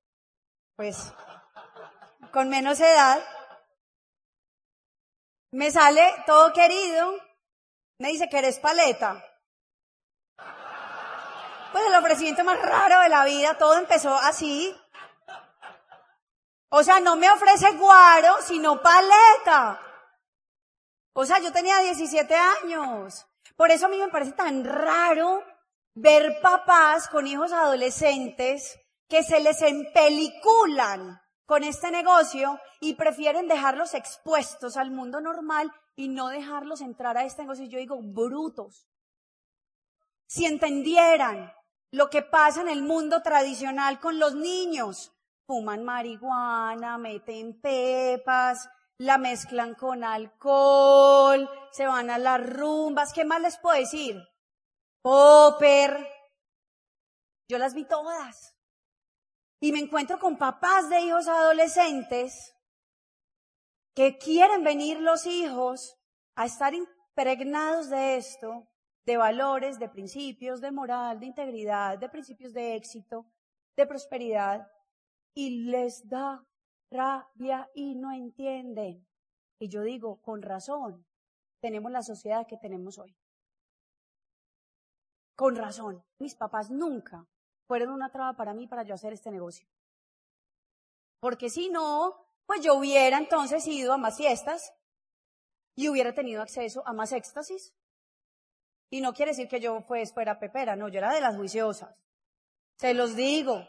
pues, 0.75 1.13
con 2.33 2.49
menos 2.49 2.81
edad, 2.81 3.23
me 5.53 5.71
sale 5.71 6.03
todo 6.27 6.53
querido, 6.53 7.15
me 7.99 8.09
dice 8.09 8.29
que 8.29 8.39
eres 8.39 8.59
paleta. 8.59 9.25
Pues 11.73 11.85
el 11.87 11.95
ofrecimiento 11.95 12.45
más 12.45 12.61
raro 12.61 13.01
de 13.01 13.09
la 13.09 13.25
vida, 13.25 13.57
todo 13.57 13.79
empezó 13.79 14.15
así. 14.15 14.75
O 16.69 16.83
sea, 16.83 17.01
no 17.01 17.17
me 17.17 17.31
ofrece 17.31 17.71
guaro, 17.73 18.37
sino 18.43 18.81
paleta. 18.81 19.81
O 21.15 21.27
sea, 21.27 21.39
yo 21.41 21.53
tenía 21.53 21.79
17 21.81 22.35
años. 22.35 23.27
Por 23.57 23.71
eso 23.71 23.87
a 23.87 23.89
mí 23.89 23.99
me 23.99 24.09
parece 24.09 24.33
tan 24.33 24.65
raro 24.65 25.43
ver 25.95 26.41
papás 26.41 27.09
con 27.09 27.27
hijos 27.27 27.53
adolescentes 27.53 28.79
que 29.09 29.23
se 29.23 29.41
les 29.41 29.61
empeliculan 29.63 31.21
con 31.45 31.65
este 31.65 31.91
negocio 31.91 32.59
y 32.81 32.95
prefieren 32.95 33.49
dejarlos 33.49 33.93
expuestos 33.93 34.77
al 34.77 34.91
mundo 34.91 35.21
normal 35.21 35.71
y 35.95 36.09
no 36.09 36.29
dejarlos 36.29 36.81
entrar 36.81 37.19
a 37.19 37.25
este 37.25 37.43
negocio. 37.43 37.67
Yo 37.67 37.79
digo, 37.79 37.99
brutos. 38.01 38.87
Si 40.27 40.47
entendieran 40.47 41.53
lo 41.93 42.09
que 42.09 42.23
pasa 42.23 42.63
en 42.63 42.69
el 42.69 42.83
mundo 42.83 43.23
tradicional 43.23 44.01
con 44.01 44.19
los 44.19 44.35
niños. 44.35 45.13
Fuman 45.47 45.85
marihuana, 45.85 46.97
meten 46.97 47.61
pepas, 47.61 48.69
la 48.97 49.19
mezclan 49.19 49.75
con 49.75 50.03
alcohol, 50.03 51.49
se 51.71 51.87
van 51.87 52.11
a 52.11 52.19
las 52.19 52.49
rumbas. 52.49 53.13
¿Qué 53.13 53.25
más 53.25 53.43
les 53.43 53.59
puedo 53.59 53.79
decir? 53.79 54.17
Popper. 55.03 56.09
Yo 57.49 57.59
las 57.59 57.75
vi 57.75 57.85
todas. 57.85 58.57
Y 59.61 59.71
me 59.73 59.79
encuentro 59.79 60.19
con 60.19 60.39
papás 60.39 60.89
de 60.89 61.01
hijos 61.03 61.29
adolescentes 61.29 62.55
que 63.95 64.17
quieren 64.17 64.65
venir 64.65 64.99
los 65.01 65.27
hijos 65.27 65.95
a 66.37 66.47
estar 66.47 66.73
impregnados 66.73 67.91
de 67.91 68.17
esto 68.17 68.72
de 69.05 69.17
valores, 69.17 69.79
de 69.79 69.89
principios, 69.89 70.61
de 70.61 70.71
moral, 70.71 71.19
de 71.19 71.27
integridad, 71.27 71.99
de 71.99 72.09
principios 72.09 72.53
de 72.53 72.77
éxito, 72.77 73.27
de 73.77 73.87
prosperidad, 73.87 74.67
y 75.35 75.65
les 75.65 76.09
da 76.09 76.45
rabia 76.91 77.69
y 77.75 77.95
no 77.95 78.13
entienden. 78.13 79.07
Y 79.59 79.69
yo 79.69 79.83
digo, 79.83 80.21
con 80.21 80.43
razón, 80.43 81.07
tenemos 81.61 81.91
la 81.91 82.03
sociedad 82.03 82.47
que 82.47 82.59
tenemos 82.59 82.99
hoy. 82.99 83.17
Con 85.37 85.57
razón. 85.57 86.05
Mis 86.19 86.35
papás 86.35 86.71
nunca 86.71 87.27
fueron 87.67 87.91
una 87.91 88.11
traba 88.11 88.35
para 88.35 88.55
mí 88.55 88.67
para 88.67 88.83
yo 88.83 88.95
hacer 88.95 89.13
este 89.13 89.31
negocio. 89.31 89.67
Porque 91.21 91.49
si 91.49 91.71
no, 91.71 92.27
pues 92.47 92.61
yo 92.63 92.75
hubiera 92.75 93.17
entonces 93.17 93.67
ido 93.67 93.93
a 93.93 93.97
más 93.97 94.17
fiestas 94.17 94.73
y 95.75 95.89
hubiera 95.89 96.13
tenido 96.13 96.43
acceso 96.43 96.87
a 96.87 96.93
más 96.93 97.13
éxtasis 97.13 97.73
y 98.93 99.01
no 99.01 99.15
quiere 99.15 99.31
decir 99.31 99.49
que 99.49 99.59
yo 99.59 99.87
pues 99.87 100.13
fuera 100.13 100.39
pepera, 100.39 100.77
no, 100.77 100.87
yo 100.91 100.99
era 100.99 101.15
de 101.15 101.23
las 101.23 101.35
juiciosas. 101.35 101.97
Se 102.77 102.93
los 102.93 103.17
digo. 103.17 103.67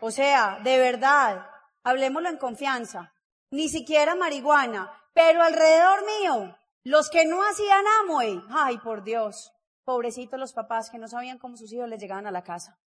O 0.00 0.10
sea, 0.10 0.58
de 0.64 0.78
verdad, 0.78 1.48
hablemoslo 1.84 2.28
en 2.28 2.38
confianza. 2.38 3.14
Ni 3.52 3.68
siquiera 3.68 4.16
marihuana, 4.16 4.90
pero 5.14 5.44
alrededor 5.44 6.04
mío, 6.04 6.58
los 6.82 7.08
que 7.08 7.24
no 7.24 7.40
hacían 7.44 7.84
Amway, 8.00 8.42
ay 8.50 8.78
por 8.78 9.04
Dios, 9.04 9.52
pobrecitos 9.84 10.40
los 10.40 10.52
papás 10.52 10.90
que 10.90 10.98
no 10.98 11.06
sabían 11.06 11.38
cómo 11.38 11.56
sus 11.56 11.72
hijos 11.72 11.88
les 11.88 12.00
llegaban 12.00 12.26
a 12.26 12.32
la 12.32 12.42
casa. 12.42 12.80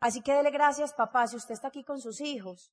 Así 0.00 0.22
que 0.22 0.32
dele 0.32 0.50
gracias, 0.50 0.94
papá, 0.94 1.26
si 1.26 1.36
usted 1.36 1.52
está 1.52 1.68
aquí 1.68 1.84
con 1.84 2.00
sus 2.00 2.22
hijos, 2.22 2.72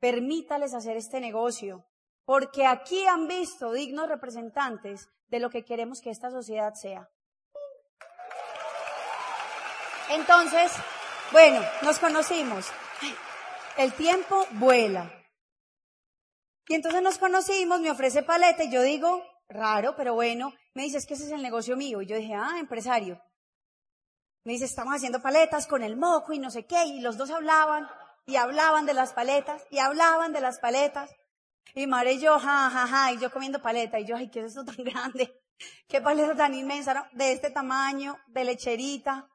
permítales 0.00 0.72
hacer 0.72 0.96
este 0.96 1.20
negocio, 1.20 1.84
porque 2.24 2.64
aquí 2.64 3.04
han 3.04 3.28
visto 3.28 3.72
dignos 3.72 4.08
representantes 4.08 5.10
de 5.26 5.38
lo 5.38 5.50
que 5.50 5.66
queremos 5.66 6.00
que 6.00 6.08
esta 6.08 6.30
sociedad 6.30 6.72
sea. 6.72 7.10
Entonces, 10.10 10.72
bueno, 11.32 11.60
nos 11.82 11.98
conocimos. 11.98 12.66
El 13.76 13.92
tiempo 13.92 14.46
vuela. 14.52 15.12
Y 16.66 16.74
entonces 16.74 17.02
nos 17.02 17.18
conocimos, 17.18 17.80
me 17.80 17.90
ofrece 17.90 18.22
paleta 18.22 18.64
y 18.64 18.70
yo 18.70 18.82
digo, 18.82 19.22
raro, 19.48 19.94
pero 19.96 20.14
bueno. 20.14 20.52
Me 20.74 20.82
dice, 20.82 20.98
es 20.98 21.06
que 21.06 21.14
ese 21.14 21.24
es 21.24 21.32
el 21.32 21.42
negocio 21.42 21.76
mío. 21.76 22.00
Y 22.02 22.06
yo 22.06 22.16
dije, 22.16 22.34
ah, 22.34 22.56
empresario. 22.58 23.20
Me 24.44 24.52
dice, 24.52 24.64
estamos 24.64 24.94
haciendo 24.94 25.20
paletas 25.20 25.66
con 25.66 25.82
el 25.82 25.96
moco 25.96 26.32
y 26.32 26.38
no 26.38 26.50
sé 26.50 26.66
qué. 26.66 26.84
Y 26.86 27.00
los 27.00 27.16
dos 27.16 27.30
hablaban 27.30 27.88
y 28.26 28.36
hablaban 28.36 28.86
de 28.86 28.94
las 28.94 29.12
paletas 29.12 29.64
y 29.70 29.78
hablaban 29.78 30.32
de 30.32 30.40
las 30.40 30.58
paletas. 30.58 31.10
Y 31.74 31.86
Mare 31.86 32.14
y 32.14 32.20
yo, 32.20 32.38
ja, 32.38 32.70
ja, 32.70 32.86
ja, 32.86 33.12
y 33.12 33.18
yo 33.18 33.30
comiendo 33.30 33.60
paleta. 33.60 33.98
Y 33.98 34.06
yo, 34.06 34.16
ay, 34.16 34.30
¿qué 34.30 34.40
es 34.40 34.46
esto 34.46 34.64
tan 34.64 34.76
grande? 34.84 35.42
¿Qué 35.86 36.00
paleta 36.00 36.34
tan 36.34 36.54
inmensa? 36.54 37.08
De 37.12 37.32
este 37.32 37.50
tamaño, 37.50 38.18
de 38.28 38.44
lecherita. 38.44 39.28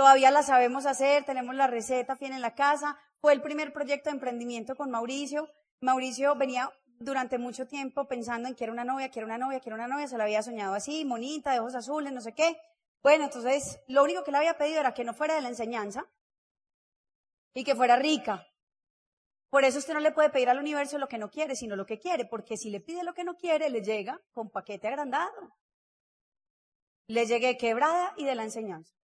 Todavía 0.00 0.30
la 0.30 0.42
sabemos 0.42 0.86
hacer, 0.86 1.26
tenemos 1.26 1.54
la 1.54 1.66
receta 1.66 2.14
bien 2.14 2.32
en 2.32 2.40
la 2.40 2.54
casa. 2.54 2.96
Fue 3.20 3.34
el 3.34 3.42
primer 3.42 3.70
proyecto 3.70 4.08
de 4.08 4.14
emprendimiento 4.14 4.74
con 4.74 4.90
Mauricio. 4.90 5.50
Mauricio 5.82 6.34
venía 6.36 6.72
durante 6.86 7.36
mucho 7.36 7.66
tiempo 7.66 8.08
pensando 8.08 8.48
en 8.48 8.54
que 8.54 8.64
era 8.64 8.72
una 8.72 8.82
novia, 8.82 9.10
que 9.10 9.18
era 9.18 9.26
una 9.26 9.36
novia, 9.36 9.60
que 9.60 9.68
era 9.68 9.76
una 9.76 9.88
novia, 9.88 10.08
se 10.08 10.16
la 10.16 10.24
había 10.24 10.42
soñado 10.42 10.72
así, 10.72 11.04
monita, 11.04 11.52
de 11.52 11.60
ojos 11.60 11.74
azules, 11.74 12.14
no 12.14 12.22
sé 12.22 12.32
qué. 12.32 12.56
Bueno, 13.02 13.24
entonces 13.24 13.78
lo 13.88 14.02
único 14.02 14.24
que 14.24 14.30
le 14.30 14.38
había 14.38 14.56
pedido 14.56 14.80
era 14.80 14.94
que 14.94 15.04
no 15.04 15.12
fuera 15.12 15.34
de 15.34 15.42
la 15.42 15.48
enseñanza 15.48 16.06
y 17.52 17.62
que 17.62 17.76
fuera 17.76 17.96
rica. 17.96 18.46
Por 19.50 19.64
eso 19.64 19.80
usted 19.80 19.92
no 19.92 20.00
le 20.00 20.12
puede 20.12 20.30
pedir 20.30 20.48
al 20.48 20.60
universo 20.60 20.96
lo 20.96 21.08
que 21.08 21.18
no 21.18 21.28
quiere, 21.28 21.56
sino 21.56 21.76
lo 21.76 21.84
que 21.84 21.98
quiere, 21.98 22.24
porque 22.24 22.56
si 22.56 22.70
le 22.70 22.80
pide 22.80 23.04
lo 23.04 23.12
que 23.12 23.24
no 23.24 23.36
quiere, 23.36 23.68
le 23.68 23.82
llega 23.82 24.18
con 24.32 24.48
paquete 24.48 24.88
agrandado. 24.88 25.58
Le 27.06 27.26
llegué 27.26 27.58
quebrada 27.58 28.14
y 28.16 28.24
de 28.24 28.34
la 28.34 28.44
enseñanza. 28.44 28.99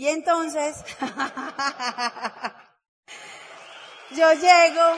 Y 0.00 0.06
entonces, 0.06 0.84
yo 4.12 4.32
llego, 4.32 4.96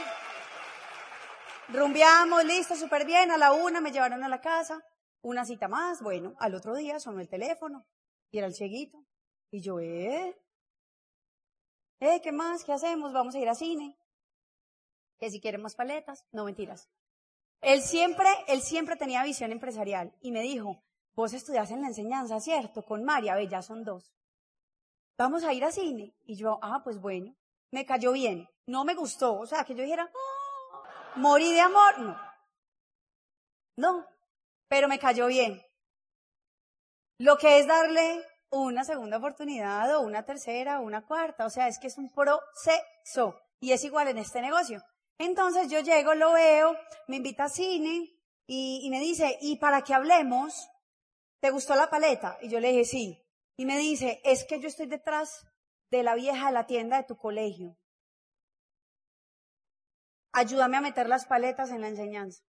rumbiamos, 1.69 2.45
listo, 2.45 2.77
súper 2.77 3.07
bien, 3.07 3.31
a 3.31 3.39
la 3.39 3.53
una 3.53 3.81
me 3.81 3.93
llevaron 3.93 4.23
a 4.23 4.29
la 4.29 4.43
casa, 4.43 4.85
una 5.23 5.47
cita 5.47 5.69
más, 5.69 6.03
bueno, 6.03 6.35
al 6.39 6.55
otro 6.55 6.77
día 6.77 7.01
sonó 7.01 7.21
el 7.21 7.31
teléfono 7.31 7.87
y 8.31 8.37
era 8.37 8.47
el 8.47 8.53
cieguito. 8.53 9.03
Y 9.51 9.63
yo, 9.63 9.81
eh, 9.81 10.39
eh, 12.01 12.21
¿qué 12.21 12.31
más? 12.31 12.63
¿Qué 12.63 12.75
hacemos? 12.75 13.15
Vamos 13.15 13.35
a 13.35 13.39
ir 13.39 13.49
a 13.49 13.55
cine. 13.55 13.97
Que 15.19 15.31
si 15.31 15.41
queremos 15.41 15.77
paletas, 15.77 16.27
no 16.31 16.45
mentiras. 16.45 16.91
Él 17.63 17.81
siempre, 17.81 18.29
él 18.49 18.61
siempre 18.61 18.97
tenía 18.97 19.25
visión 19.25 19.51
empresarial 19.51 20.15
y 20.21 20.31
me 20.31 20.43
dijo, 20.43 20.85
vos 21.15 21.33
estudias 21.33 21.71
en 21.71 21.81
la 21.81 21.89
enseñanza, 21.89 22.39
¿cierto? 22.39 22.85
Con 22.85 23.03
María, 23.03 23.35
ve, 23.35 23.49
ya 23.49 23.63
son 23.63 23.83
dos 23.83 24.13
vamos 25.21 25.45
a 25.45 25.53
ir 25.53 25.65
a 25.65 25.71
cine. 25.71 26.15
Y 26.25 26.37
yo, 26.37 26.59
ah, 26.63 26.81
pues 26.83 26.99
bueno, 26.99 27.37
me 27.71 27.85
cayó 27.85 28.13
bien. 28.13 28.49
No 28.67 28.85
me 28.87 28.95
gustó, 28.95 29.35
o 29.39 29.47
sea, 29.47 29.65
que 29.65 29.75
yo 29.75 29.83
dijera, 29.83 30.11
oh, 30.15 30.83
morí 31.17 31.53
de 31.53 31.61
amor, 31.61 31.99
no. 31.99 32.19
No, 33.77 34.07
pero 34.69 34.89
me 34.89 34.99
cayó 34.99 35.27
bien. 35.27 35.63
Lo 37.19 37.37
que 37.37 37.59
es 37.59 37.67
darle 37.67 38.25
una 38.51 38.85
segunda 38.85 39.19
oportunidad 39.19 39.95
o 39.95 40.01
una 40.01 40.25
tercera 40.25 40.81
o 40.81 40.85
una 40.85 41.05
cuarta, 41.07 41.45
o 41.45 41.51
sea, 41.51 41.69
es 41.69 41.79
que 41.79 41.89
es 41.89 41.99
un 41.99 42.11
proceso 42.11 43.39
y 43.61 43.73
es 43.73 43.85
igual 43.85 44.09
en 44.09 44.19
este 44.19 44.41
negocio. 44.41 44.83
Entonces 45.19 45.71
yo 45.71 45.81
llego, 45.81 46.15
lo 46.15 46.33
veo, 46.33 46.75
me 47.09 47.17
invita 47.17 47.45
a 47.45 47.49
cine 47.51 48.09
y, 48.47 48.81
y 48.85 48.91
me 48.91 49.01
dice, 49.01 49.37
¿y 49.43 49.57
para 49.57 49.83
que 49.83 49.93
hablemos? 49.93 50.67
¿Te 51.41 51.51
gustó 51.51 51.75
la 51.75 51.91
paleta? 51.91 52.39
Y 52.41 52.49
yo 52.49 52.59
le 52.59 52.69
dije, 52.69 52.85
sí. 52.87 53.30
Y 53.57 53.67
me 53.67 53.77
dice, 53.79 54.21
es 54.25 54.45
que 54.45 54.61
yo 54.61 54.69
estoy 54.69 54.87
detrás 54.87 55.47
de 55.91 56.03
la 56.03 56.15
vieja 56.15 56.47
de 56.47 56.53
la 56.53 56.67
tienda 56.67 56.97
de 56.97 57.05
tu 57.05 57.17
colegio. 57.17 57.77
Ayúdame 60.33 60.77
a 60.77 60.81
meter 60.81 61.09
las 61.09 61.27
paletas 61.27 61.71
en 61.71 61.81
la 61.81 61.89
enseñanza. 61.89 62.43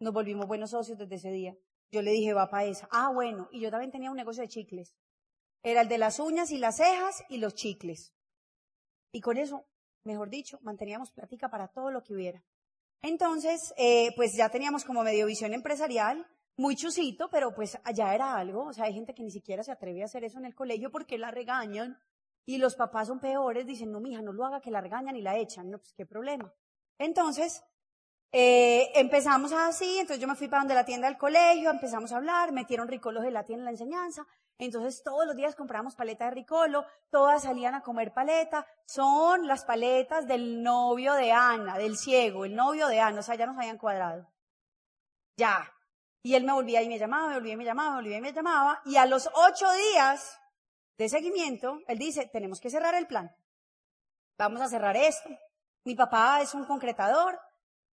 Nos 0.00 0.12
volvimos 0.12 0.46
buenos 0.46 0.70
socios 0.70 0.98
desde 0.98 1.16
ese 1.16 1.30
día. 1.30 1.56
Yo 1.90 2.02
le 2.02 2.10
dije, 2.10 2.32
va 2.32 2.50
para 2.50 2.64
esa. 2.64 2.88
Ah, 2.90 3.10
bueno. 3.12 3.48
Y 3.52 3.60
yo 3.60 3.70
también 3.70 3.92
tenía 3.92 4.10
un 4.10 4.16
negocio 4.16 4.42
de 4.42 4.48
chicles. 4.48 4.96
Era 5.62 5.82
el 5.82 5.88
de 5.88 5.98
las 5.98 6.18
uñas 6.18 6.50
y 6.50 6.58
las 6.58 6.78
cejas 6.78 7.24
y 7.28 7.38
los 7.38 7.54
chicles. 7.54 8.12
Y 9.12 9.20
con 9.20 9.36
eso, 9.36 9.66
mejor 10.04 10.28
dicho, 10.28 10.58
manteníamos 10.62 11.12
plática 11.12 11.48
para 11.48 11.68
todo 11.68 11.90
lo 11.90 12.02
que 12.02 12.14
hubiera. 12.14 12.44
Entonces, 13.02 13.72
eh, 13.76 14.12
pues 14.16 14.34
ya 14.34 14.48
teníamos 14.48 14.84
como 14.84 15.02
medio 15.02 15.26
visión 15.26 15.54
empresarial 15.54 16.26
muy 16.56 16.76
chusito, 16.76 17.28
pero 17.30 17.54
pues 17.54 17.78
allá 17.84 18.14
era 18.14 18.34
algo. 18.36 18.66
O 18.66 18.72
sea, 18.72 18.84
hay 18.84 18.94
gente 18.94 19.14
que 19.14 19.22
ni 19.22 19.30
siquiera 19.30 19.62
se 19.62 19.72
atreve 19.72 20.02
a 20.02 20.06
hacer 20.06 20.24
eso 20.24 20.38
en 20.38 20.44
el 20.44 20.54
colegio 20.54 20.90
porque 20.90 21.18
la 21.18 21.30
regañan. 21.30 21.98
Y 22.46 22.58
los 22.58 22.76
papás 22.76 23.08
son 23.08 23.20
peores, 23.20 23.66
dicen, 23.66 23.90
no, 23.90 24.00
mija, 24.00 24.20
no 24.20 24.32
lo 24.32 24.44
haga, 24.44 24.60
que 24.60 24.70
la 24.70 24.82
regañan 24.82 25.16
y 25.16 25.22
la 25.22 25.36
echan. 25.36 25.70
No, 25.70 25.78
pues 25.78 25.94
qué 25.94 26.04
problema. 26.04 26.52
Entonces, 26.98 27.64
eh, 28.36 28.90
empezamos 28.96 29.52
así, 29.52 29.98
entonces 29.98 30.20
yo 30.20 30.26
me 30.26 30.34
fui 30.34 30.48
para 30.48 30.62
donde 30.62 30.74
la 30.74 30.84
tienda 30.84 31.06
del 31.06 31.16
colegio, 31.16 31.70
empezamos 31.70 32.10
a 32.10 32.16
hablar, 32.16 32.50
metieron 32.50 32.88
la 32.90 33.44
tienda 33.44 33.62
en 33.62 33.64
la 33.64 33.70
enseñanza. 33.70 34.26
Entonces 34.58 35.04
todos 35.04 35.24
los 35.24 35.36
días 35.36 35.54
comprábamos 35.54 35.94
paleta 35.94 36.24
de 36.24 36.32
ricolo, 36.32 36.84
todas 37.10 37.44
salían 37.44 37.76
a 37.76 37.82
comer 37.82 38.12
paleta. 38.12 38.66
Son 38.86 39.46
las 39.46 39.64
paletas 39.64 40.26
del 40.26 40.64
novio 40.64 41.14
de 41.14 41.30
Ana, 41.30 41.78
del 41.78 41.96
ciego, 41.96 42.44
el 42.44 42.56
novio 42.56 42.88
de 42.88 42.98
Ana, 42.98 43.20
o 43.20 43.22
sea, 43.22 43.36
ya 43.36 43.46
nos 43.46 43.56
habían 43.56 43.78
cuadrado. 43.78 44.28
Ya, 45.36 45.72
y 46.24 46.34
él 46.34 46.44
me 46.44 46.54
volvía 46.54 46.80
y 46.80 46.88
me 46.88 46.98
llamaba, 46.98 47.28
me 47.28 47.34
volvía 47.34 47.52
y 47.52 47.56
me 47.58 47.64
llamaba, 47.66 47.90
me 47.90 47.96
volvía 47.96 48.16
y 48.16 48.20
me 48.22 48.32
llamaba. 48.32 48.80
Y 48.86 48.96
a 48.96 49.04
los 49.04 49.28
ocho 49.34 49.70
días 49.92 50.40
de 50.96 51.10
seguimiento, 51.10 51.80
él 51.86 51.98
dice, 51.98 52.30
tenemos 52.32 52.60
que 52.60 52.70
cerrar 52.70 52.94
el 52.94 53.06
plan. 53.06 53.30
Vamos 54.38 54.62
a 54.62 54.68
cerrar 54.68 54.96
esto. 54.96 55.28
Mi 55.84 55.94
papá 55.94 56.40
es 56.40 56.54
un 56.54 56.64
concretador, 56.64 57.38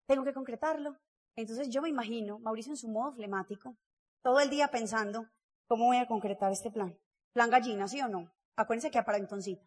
tengo 0.08 0.24
que 0.24 0.34
concretarlo. 0.34 0.96
Entonces 1.36 1.70
yo 1.70 1.82
me 1.82 1.90
imagino, 1.90 2.38
Mauricio 2.38 2.72
en 2.72 2.78
su 2.78 2.88
modo 2.88 3.14
flemático, 3.14 3.76
todo 4.22 4.40
el 4.40 4.52
día 4.52 4.68
pensando, 4.68 5.26
¿cómo 5.68 5.88
voy 5.88 5.98
a 5.98 6.08
concretar 6.08 6.52
este 6.52 6.70
plan? 6.70 6.96
Plan 7.34 7.50
gallina, 7.50 7.88
¿sí 7.88 8.00
o 8.00 8.08
no? 8.08 8.32
Acuérdense 8.56 8.92
que 8.92 9.04
entonces 9.16 9.58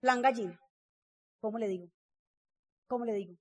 Plan 0.00 0.22
gallina. 0.22 0.58
¿Cómo 1.40 1.58
le 1.58 1.68
digo? 1.68 1.90
¿Cómo 2.86 3.04
le 3.04 3.12
digo? 3.12 3.36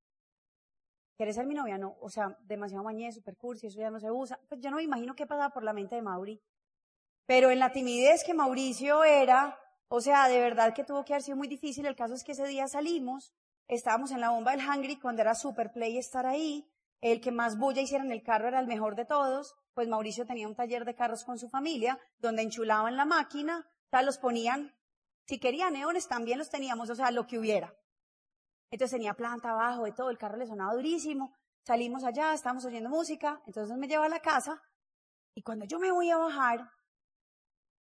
¿Quieres 1.18 1.36
ser 1.36 1.48
mi 1.48 1.56
novia? 1.56 1.80
No, 1.80 1.98
o 2.00 2.10
sea, 2.10 2.38
demasiado 2.42 2.84
mañé, 2.84 3.12
super 3.12 3.36
cursi, 3.36 3.66
eso 3.66 3.80
ya 3.80 3.90
no 3.90 4.00
se 4.00 4.12
usa. 4.12 4.40
Pues 4.48 4.62
yo 4.62 4.70
no 4.70 4.78
me 4.78 4.84
imagino 4.84 5.16
qué 5.16 5.26
pasaba 5.26 5.50
por 5.50 5.64
la 5.64 5.74
mente 5.74 5.96
de 5.96 6.04
Mauri. 6.04 6.40
Pero 7.26 7.50
en 7.50 7.58
la 7.58 7.72
timidez 7.72 8.24
que 8.24 8.36
Mauricio 8.36 9.04
era, 9.04 9.60
o 9.88 10.00
sea, 10.00 10.28
de 10.28 10.40
verdad 10.40 10.76
que 10.76 10.84
tuvo 10.84 11.04
que 11.04 11.14
haber 11.14 11.24
sido 11.24 11.36
muy 11.36 11.48
difícil. 11.48 11.88
El 11.88 11.96
caso 11.96 12.14
es 12.14 12.24
que 12.24 12.34
ese 12.34 12.46
día 12.46 12.68
salimos, 12.68 13.34
estábamos 13.68 14.12
en 14.12 14.22
la 14.22 14.30
bomba 14.30 14.52
del 14.52 14.62
Hungry 14.62 15.00
cuando 15.00 15.24
era 15.24 15.34
super 15.34 15.72
play 15.72 15.98
estar 15.98 16.28
ahí. 16.28 16.70
El 17.02 17.20
que 17.20 17.32
más 17.32 17.58
bulla 17.58 17.82
hiciera 17.82 18.04
en 18.04 18.12
el 18.12 18.22
carro 18.22 18.48
era 18.48 18.60
el 18.60 18.68
mejor 18.68 18.96
de 18.96 19.06
todos. 19.06 19.56
Pues 19.74 19.88
Mauricio 19.88 20.28
tenía 20.28 20.48
un 20.48 20.56
taller 20.56 20.86
de 20.86 20.94
carros 20.94 21.24
con 21.24 21.40
su 21.40 21.50
familia, 21.50 22.00
donde 22.20 22.44
enchulaban 22.44 22.96
la 22.96 23.06
máquina, 23.06 23.68
tal, 23.90 24.06
los 24.06 24.20
ponían. 24.20 24.76
Si 25.26 25.40
querían 25.40 25.74
neones, 25.74 26.08
también 26.08 26.38
los 26.38 26.52
teníamos, 26.52 26.92
o 26.92 26.96
sea, 26.96 27.10
lo 27.10 27.26
que 27.26 27.40
hubiera. 27.40 27.76
Entonces 28.70 28.92
tenía 28.92 29.14
planta 29.14 29.52
abajo 29.52 29.84
de 29.84 29.94
todo, 29.94 30.10
el 30.10 30.18
carro 30.18 30.38
le 30.38 30.48
sonaba 30.48 30.74
durísimo. 30.74 31.34
Salimos 31.66 32.04
allá, 32.04 32.34
estábamos 32.34 32.66
oyendo 32.66 32.90
música, 32.90 33.42
entonces 33.46 33.78
me 33.78 33.88
lleva 33.88 34.06
a 34.06 34.10
la 34.10 34.22
casa 34.22 34.62
y 35.38 35.44
cuando 35.44 35.66
yo 35.66 35.78
me 35.78 35.92
voy 35.92 36.10
a 36.10 36.18
bajar, 36.18 36.72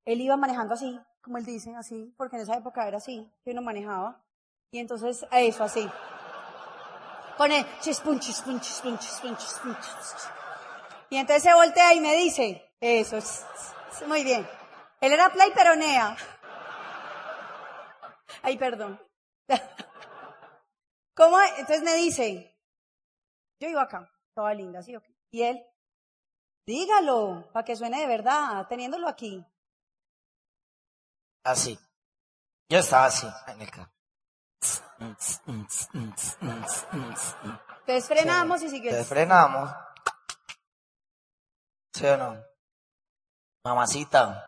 él 0.05 0.21
iba 0.21 0.37
manejando 0.37 0.75
así, 0.75 0.99
como 1.21 1.39
él 1.39 1.45
dice, 1.45 1.75
así, 1.75 2.13
porque 2.15 2.35
en 2.35 2.43
esa 2.43 2.55
época 2.55 2.87
era 2.87 2.97
así, 2.97 3.33
que 3.43 3.51
uno 3.51 3.63
manejaba. 3.63 4.23
Y 4.71 4.77
entonces, 4.77 5.25
eso, 5.31 5.63
así. 5.63 5.89
Con 7.35 7.51
el 7.51 7.65
chispun, 7.79 8.19
chispun, 8.19 8.59
chispun, 8.59 8.97
chispun, 8.97 9.35
chispun, 9.37 9.75
Y 11.09 11.17
entonces 11.17 11.41
se 11.41 11.53
voltea 11.53 11.95
y 11.95 11.99
me 11.99 12.15
dice, 12.15 12.71
eso, 12.79 13.17
muy 14.05 14.23
bien. 14.23 14.47
Él 15.01 15.13
era 15.13 15.29
play 15.29 15.51
peronea. 15.51 16.15
Ay, 18.43 18.57
perdón. 18.57 19.01
¿Cómo? 21.17 21.41
Entonces 21.41 21.81
me 21.81 21.95
dice, 21.95 22.55
yo 23.59 23.67
iba 23.67 23.81
acá, 23.81 24.07
toda 24.35 24.53
linda, 24.53 24.83
¿sí 24.83 24.95
o 24.95 25.01
qué? 25.01 25.17
Y 25.31 25.41
él, 25.41 25.65
dígalo, 26.67 27.49
para 27.51 27.65
que 27.65 27.75
suene 27.75 27.99
de 28.01 28.07
verdad, 28.07 28.67
teniéndolo 28.67 29.07
aquí. 29.07 29.43
Así. 31.43 31.79
Yo 32.69 32.77
estaba 32.77 33.05
así, 33.05 33.27
en 33.47 33.61
el 33.61 33.71
carro. 33.71 33.91
Entonces 37.79 38.07
frenamos 38.07 38.61
y 38.61 38.69
siguió. 38.69 38.91
Entonces 38.91 39.09
frenamos. 39.09 39.71
¿Sí 41.93 42.05
o 42.05 42.17
no? 42.17 42.43
Mamacita. 43.63 44.47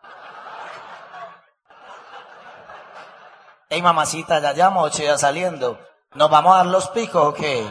Ey, 3.68 3.82
mamacita, 3.82 4.40
ya 4.40 4.52
llamo, 4.52 4.82
ocho 4.82 5.02
ya 5.02 5.18
saliendo. 5.18 5.89
¿Nos 6.12 6.28
vamos 6.28 6.52
a 6.52 6.56
dar 6.56 6.66
los 6.66 6.88
picos 6.88 7.24
o 7.24 7.32
qué? 7.32 7.64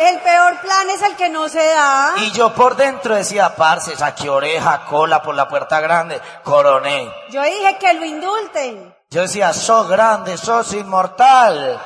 El 0.00 0.18
peor 0.18 0.60
plan 0.60 0.90
es 0.90 1.02
el 1.02 1.14
que 1.14 1.28
no 1.28 1.48
se 1.48 1.64
da. 1.64 2.14
Y 2.16 2.32
yo 2.32 2.52
por 2.52 2.74
dentro 2.74 3.14
decía, 3.14 3.54
parce, 3.54 3.94
saqué 3.96 4.28
oreja, 4.28 4.86
cola 4.86 5.22
por 5.22 5.36
la 5.36 5.46
puerta 5.46 5.78
grande, 5.78 6.20
coroné. 6.42 7.08
Yo 7.30 7.40
dije 7.44 7.78
que 7.78 7.92
lo 7.94 8.04
indulten. 8.04 8.92
Yo 9.10 9.22
decía, 9.22 9.52
sos 9.52 9.88
grande, 9.88 10.36
sos 10.36 10.72
inmortal. 10.72 11.80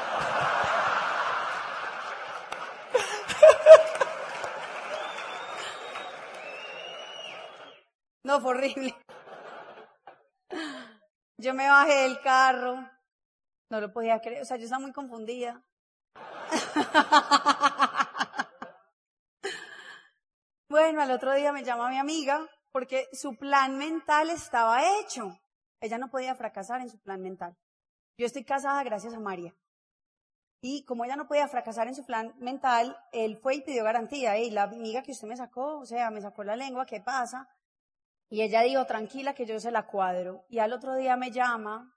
No, 8.25 8.41
fue 8.41 8.53
horrible. 8.53 8.95
Yo 11.39 11.53
me 11.53 11.69
bajé 11.69 12.03
del 12.03 12.21
carro. 12.21 12.77
No 13.71 13.81
lo 13.81 13.93
podía 13.93 14.21
creer. 14.21 14.43
O 14.43 14.45
sea, 14.45 14.57
yo 14.57 14.65
estaba 14.65 14.81
muy 14.81 14.93
confundida. 14.93 15.63
Bueno, 20.71 21.03
al 21.03 21.11
otro 21.13 21.33
día 21.35 21.53
me 21.53 21.63
llama 21.63 21.89
mi 21.89 21.99
amiga 21.99 22.49
porque 22.73 23.07
su 23.13 23.37
plan 23.37 23.79
mental 23.79 24.29
estaba 24.31 24.83
hecho. 24.99 25.39
Ella 25.81 25.99
no 25.99 26.11
podía 26.11 26.35
fracasar 26.35 26.81
en 26.81 26.89
su 26.89 26.99
plan 26.99 27.23
mental. 27.23 27.57
Yo 28.19 28.27
estoy 28.27 28.45
casada 28.45 28.83
gracias 28.83 29.15
a 29.15 29.21
María. 29.21 29.55
Y 30.61 30.85
como 30.85 31.05
ella 31.05 31.15
no 31.15 31.29
podía 31.29 31.47
fracasar 31.47 31.87
en 31.87 31.95
su 31.95 32.05
plan 32.05 32.35
mental, 32.39 32.97
él 33.13 33.37
fue 33.37 33.55
y 33.55 33.63
pidió 33.63 33.85
garantía. 33.85 34.37
Y 34.39 34.51
la 34.51 34.65
amiga 34.65 35.03
que 35.03 35.13
usted 35.13 35.29
me 35.29 35.37
sacó, 35.37 35.79
o 35.79 35.87
sea, 35.87 36.11
me 36.11 36.21
sacó 36.21 36.43
la 36.43 36.57
lengua, 36.57 36.87
¿qué 36.87 37.01
pasa? 37.01 37.49
Y 38.35 38.43
ella 38.43 38.63
dijo, 38.63 38.85
tranquila, 38.85 39.33
que 39.33 39.47
yo 39.47 39.61
se 39.61 39.71
la 39.71 39.87
cuadro. 39.87 40.45
Y 40.49 40.59
al 40.59 40.73
otro 40.73 40.97
día 40.97 41.17
me 41.17 41.31
llama 41.31 41.95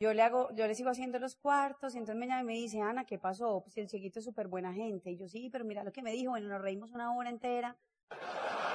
yo 0.00 0.12
le 0.12 0.22
hago, 0.22 0.48
yo 0.56 0.66
le 0.66 0.74
sigo 0.74 0.90
haciendo 0.90 1.20
los 1.20 1.36
cuartos, 1.36 1.94
y 1.94 1.98
entonces 1.98 2.18
me 2.18 2.26
llama 2.26 2.42
y 2.42 2.44
me 2.44 2.52
dice, 2.54 2.80
Ana, 2.80 3.04
¿qué 3.04 3.20
pasó? 3.20 3.62
Pues 3.62 3.76
el 3.78 3.86
chiquito 3.86 4.18
es 4.18 4.24
súper 4.24 4.48
buena 4.48 4.72
gente. 4.72 5.12
Y 5.12 5.16
yo, 5.16 5.28
sí, 5.28 5.48
pero 5.48 5.64
mira 5.64 5.84
lo 5.84 5.92
que 5.92 6.02
me 6.02 6.10
dijo, 6.10 6.30
bueno, 6.30 6.48
nos 6.48 6.60
reímos 6.60 6.90
una 6.90 7.12
hora 7.16 7.30
entera. 7.30 7.76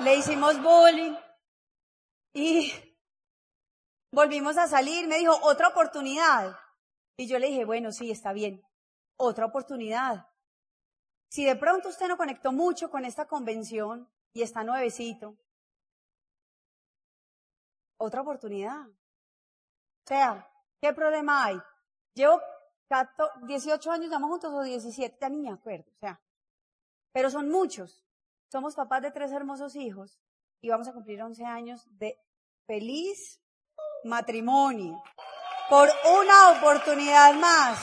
Le 0.05 0.15
hicimos 0.15 0.61
bullying. 0.61 1.15
Y 2.33 2.71
volvimos 4.13 4.57
a 4.57 4.67
salir, 4.67 5.05
me 5.05 5.17
dijo, 5.17 5.37
otra 5.43 5.67
oportunidad. 5.67 6.55
Y 7.17 7.27
yo 7.27 7.39
le 7.39 7.47
dije, 7.47 7.65
bueno, 7.65 7.91
sí, 7.91 8.09
está 8.09 8.31
bien. 8.31 8.61
Otra 9.17 9.45
oportunidad. 9.45 10.29
Si 11.29 11.43
de 11.43 11.57
pronto 11.57 11.89
usted 11.89 12.07
no 12.07 12.15
conectó 12.15 12.53
mucho 12.53 12.89
con 12.89 13.03
esta 13.03 13.27
convención 13.27 14.09
y 14.31 14.43
está 14.43 14.63
nuevecito, 14.63 15.37
otra 18.05 18.21
oportunidad. 18.21 18.87
O 18.87 20.07
sea, 20.07 20.49
¿Qué 20.83 20.91
problema 20.91 21.45
hay? 21.45 21.57
Llevo 22.13 22.41
18 23.47 23.89
años, 23.89 24.11
llamo 24.11 24.27
juntos 24.27 24.53
o 24.53 24.63
17, 24.63 25.17
ya 25.17 25.29
ni 25.29 25.39
me 25.39 25.49
acuerdo, 25.49 25.89
o 25.89 25.97
sea, 25.97 26.19
pero 27.13 27.29
son 27.29 27.49
muchos. 27.49 28.03
Somos 28.51 28.75
papás 28.75 29.01
de 29.01 29.11
tres 29.11 29.31
hermosos 29.31 29.77
hijos 29.77 30.19
y 30.59 30.67
vamos 30.67 30.89
a 30.89 30.91
cumplir 30.91 31.21
11 31.21 31.45
años 31.45 31.87
de 31.97 32.19
feliz 32.67 33.41
matrimonio 34.03 35.01
por 35.69 35.87
una 36.21 36.49
oportunidad 36.51 37.33
más. 37.35 37.79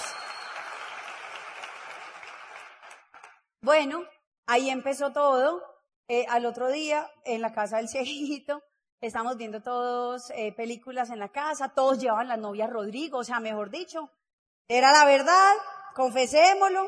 Bueno, 3.63 4.05
ahí 4.47 4.69
empezó 4.69 5.11
todo. 5.11 5.63
Eh, 6.07 6.27
al 6.29 6.45
otro 6.45 6.69
día, 6.69 7.11
en 7.25 7.41
la 7.41 7.55
casa 7.55 7.79
del 7.79 7.89
ciejito, 7.89 8.63
Estamos 9.01 9.39
viendo 9.39 9.63
todos 9.63 10.31
eh, 10.37 10.53
películas 10.53 11.09
en 11.09 11.21
la 11.21 11.31
casa, 11.31 11.71
todos 11.71 11.99
llevaban 11.99 12.29
la 12.29 12.37
novia 12.37 12.67
Rodrigo, 12.67 13.17
o 13.19 13.25
sea, 13.25 13.41
mejor 13.41 13.71
dicho, 13.71 14.11
era 14.69 14.93
la 14.93 15.07
verdad, 15.07 15.55
confesémoslo. 15.95 16.87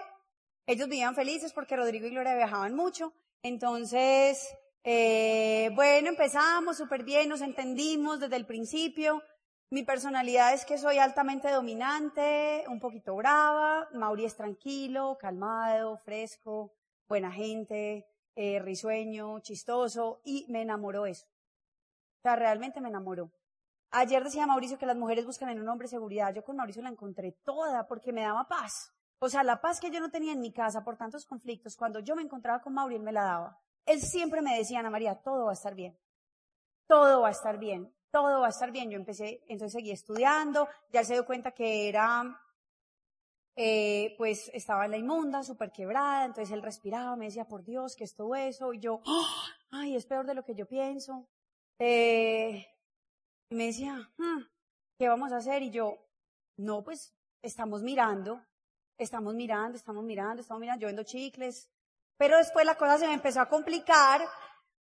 Ellos 0.67 0.89
vivían 0.89 1.15
felices 1.15 1.55
porque 1.55 1.75
Rodrigo 1.75 2.07
y 2.07 2.11
Gloria 2.11 2.35
viajaban 2.35 2.75
mucho. 2.75 3.15
Entonces, 3.43 4.47
eh, 4.85 5.71
bueno, 5.75 6.11
empezamos 6.11 6.77
súper 6.77 7.03
bien, 7.03 7.31
nos 7.31 7.41
entendimos 7.41 8.21
desde 8.21 8.37
el 8.37 8.45
principio. 8.45 9.23
Mi 9.71 9.83
personalidad 9.83 10.53
es 10.53 10.67
que 10.67 10.77
soy 10.77 10.99
altamente 10.99 11.51
dominante, 11.51 12.65
un 12.69 12.79
poquito 12.79 13.17
brava. 13.17 13.89
Mauri 13.95 14.27
es 14.27 14.37
tranquilo, 14.37 15.17
calmado, 15.19 15.97
fresco, 15.97 16.75
buena 17.09 17.33
gente, 17.33 18.07
eh, 18.37 18.59
risueño, 18.59 19.41
chistoso 19.41 20.21
y 20.27 20.45
me 20.51 20.61
enamoró 20.61 21.07
eso. 21.07 21.32
O 22.23 22.29
sea, 22.29 22.37
realmente 22.37 22.81
me 22.81 22.89
enamoró. 22.89 23.33
Ayer 23.91 24.23
decía 24.23 24.47
Mauricio 24.47 24.79
que 24.79 24.87
las 24.87 24.97
mujeres 24.97 25.27
buscan 25.27 25.49
en 25.49 25.61
un 25.61 25.69
hombre 25.69 25.89
seguridad. 25.89 26.33
Yo 26.33 26.45
con 26.45 26.55
Mauricio 26.55 26.81
la 26.81 26.89
encontré 26.89 27.33
toda 27.43 27.89
porque 27.89 28.13
me 28.13 28.23
daba 28.23 28.47
paz. 28.47 28.95
O 29.19 29.29
sea, 29.29 29.43
la 29.43 29.61
paz 29.61 29.81
que 29.81 29.91
yo 29.91 29.99
no 29.99 30.09
tenía 30.09 30.33
en 30.33 30.41
mi 30.41 30.53
casa 30.53 30.85
por 30.85 30.97
tantos 30.97 31.27
conflictos, 31.27 31.77
cuando 31.77 31.99
yo 31.99 32.15
me 32.15 32.23
encontraba 32.23 32.61
con 32.61 32.75
Mauricio, 32.75 32.99
él 32.99 33.05
me 33.05 33.11
la 33.11 33.25
daba. 33.25 33.59
Él 33.87 34.01
siempre 34.01 34.41
me 34.41 34.57
decía, 34.57 34.79
Ana 34.79 34.91
María, 34.91 35.17
todo 35.17 35.47
va 35.47 35.51
a 35.51 35.55
estar 35.55 35.75
bien. 35.75 35.99
Todo 36.87 37.23
va 37.23 37.29
a 37.29 37.33
estar 37.33 37.59
bien. 37.59 37.93
Todo 38.13 38.41
va 38.41 38.47
a 38.47 38.51
estar 38.51 38.71
bien. 38.71 38.89
Yo 38.89 38.99
empecé, 38.99 39.43
entonces 39.49 39.73
seguí 39.73 39.91
estudiando. 39.91 40.69
Ya 40.93 41.03
se 41.03 41.15
dio 41.15 41.27
cuenta 41.27 41.51
que 41.51 41.89
era, 41.89 42.41
eh, 43.57 44.15
pues 44.17 44.49
estaba 44.55 44.85
en 44.85 44.93
la 44.93 44.97
inmunda, 44.97 45.43
súper 45.43 45.73
quebrada. 45.73 46.25
Entonces 46.25 46.55
él 46.55 46.63
respiraba, 46.63 47.17
me 47.17 47.25
decía, 47.25 47.47
por 47.47 47.65
Dios, 47.65 47.97
que 47.97 48.05
es 48.05 48.15
todo 48.15 48.37
eso. 48.37 48.73
Y 48.73 48.79
yo, 48.79 49.01
¡Ah! 49.07 49.47
ay, 49.73 49.97
es 49.97 50.07
peor 50.07 50.25
de 50.25 50.35
lo 50.35 50.45
que 50.45 50.55
yo 50.55 50.67
pienso 50.69 51.29
eh, 51.85 52.67
me 53.51 53.67
decía, 53.67 54.09
hmm, 54.17 54.43
¿qué 54.99 55.09
vamos 55.09 55.33
a 55.33 55.39
hacer? 55.39 55.63
Y 55.63 55.71
yo, 55.71 55.99
no, 56.57 56.85
pues 56.85 57.13
estamos 57.43 57.83
mirando, 57.83 58.41
estamos 58.99 59.35
mirando, 59.35 59.77
estamos 59.77 60.05
mirando, 60.05 60.43
estamos 60.43 60.61
mirando, 60.61 60.89
yo 60.89 61.03
chicles. 61.03 61.69
Pero 62.17 62.39
después 62.39 62.65
la 62.65 62.77
cosa 62.77 62.99
se 62.99 63.09
me 63.09 63.15
empezó 63.15 63.41
a 63.41 63.49
complicar 63.49 64.23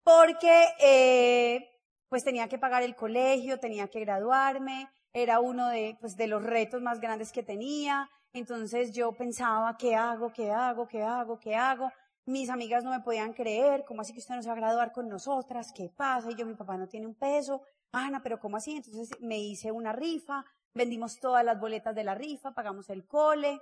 porque 0.03 0.65
eh, 0.79 1.69
pues 2.07 2.23
tenía 2.23 2.47
que 2.47 2.59
pagar 2.59 2.83
el 2.83 2.95
colegio, 2.95 3.59
tenía 3.59 3.87
que 3.87 4.01
graduarme, 4.01 4.87
era 5.11 5.39
uno 5.39 5.69
de, 5.69 5.97
pues, 5.99 6.15
de 6.15 6.27
los 6.27 6.43
retos 6.43 6.83
más 6.83 6.99
grandes 6.99 7.31
que 7.31 7.41
tenía. 7.41 8.09
Entonces 8.31 8.93
yo 8.93 9.11
pensaba, 9.13 9.75
¿qué 9.75 9.95
hago? 9.95 10.31
¿Qué 10.31 10.51
hago? 10.51 10.87
¿Qué 10.87 11.01
hago? 11.01 11.39
¿Qué 11.39 11.55
hago? 11.55 11.91
Mis 12.25 12.49
amigas 12.49 12.83
no 12.83 12.91
me 12.91 12.99
podían 12.99 13.33
creer, 13.33 13.83
¿cómo 13.85 14.01
así 14.01 14.13
que 14.13 14.19
usted 14.19 14.35
no 14.35 14.43
se 14.43 14.49
va 14.49 14.53
a 14.53 14.57
graduar 14.57 14.91
con 14.91 15.09
nosotras? 15.09 15.71
¿Qué 15.73 15.89
pasa? 15.89 16.29
Y 16.31 16.35
yo, 16.35 16.45
mi 16.45 16.53
papá 16.53 16.77
no 16.77 16.87
tiene 16.87 17.07
un 17.07 17.15
peso. 17.15 17.61
Ana, 17.91 18.21
pero 18.21 18.39
¿cómo 18.39 18.57
así? 18.57 18.77
Entonces 18.77 19.09
me 19.19 19.39
hice 19.39 19.71
una 19.71 19.91
rifa, 19.91 20.45
vendimos 20.73 21.19
todas 21.19 21.43
las 21.43 21.59
boletas 21.59 21.95
de 21.95 22.03
la 22.03 22.15
rifa, 22.15 22.53
pagamos 22.53 22.89
el 22.89 23.05
cole, 23.05 23.59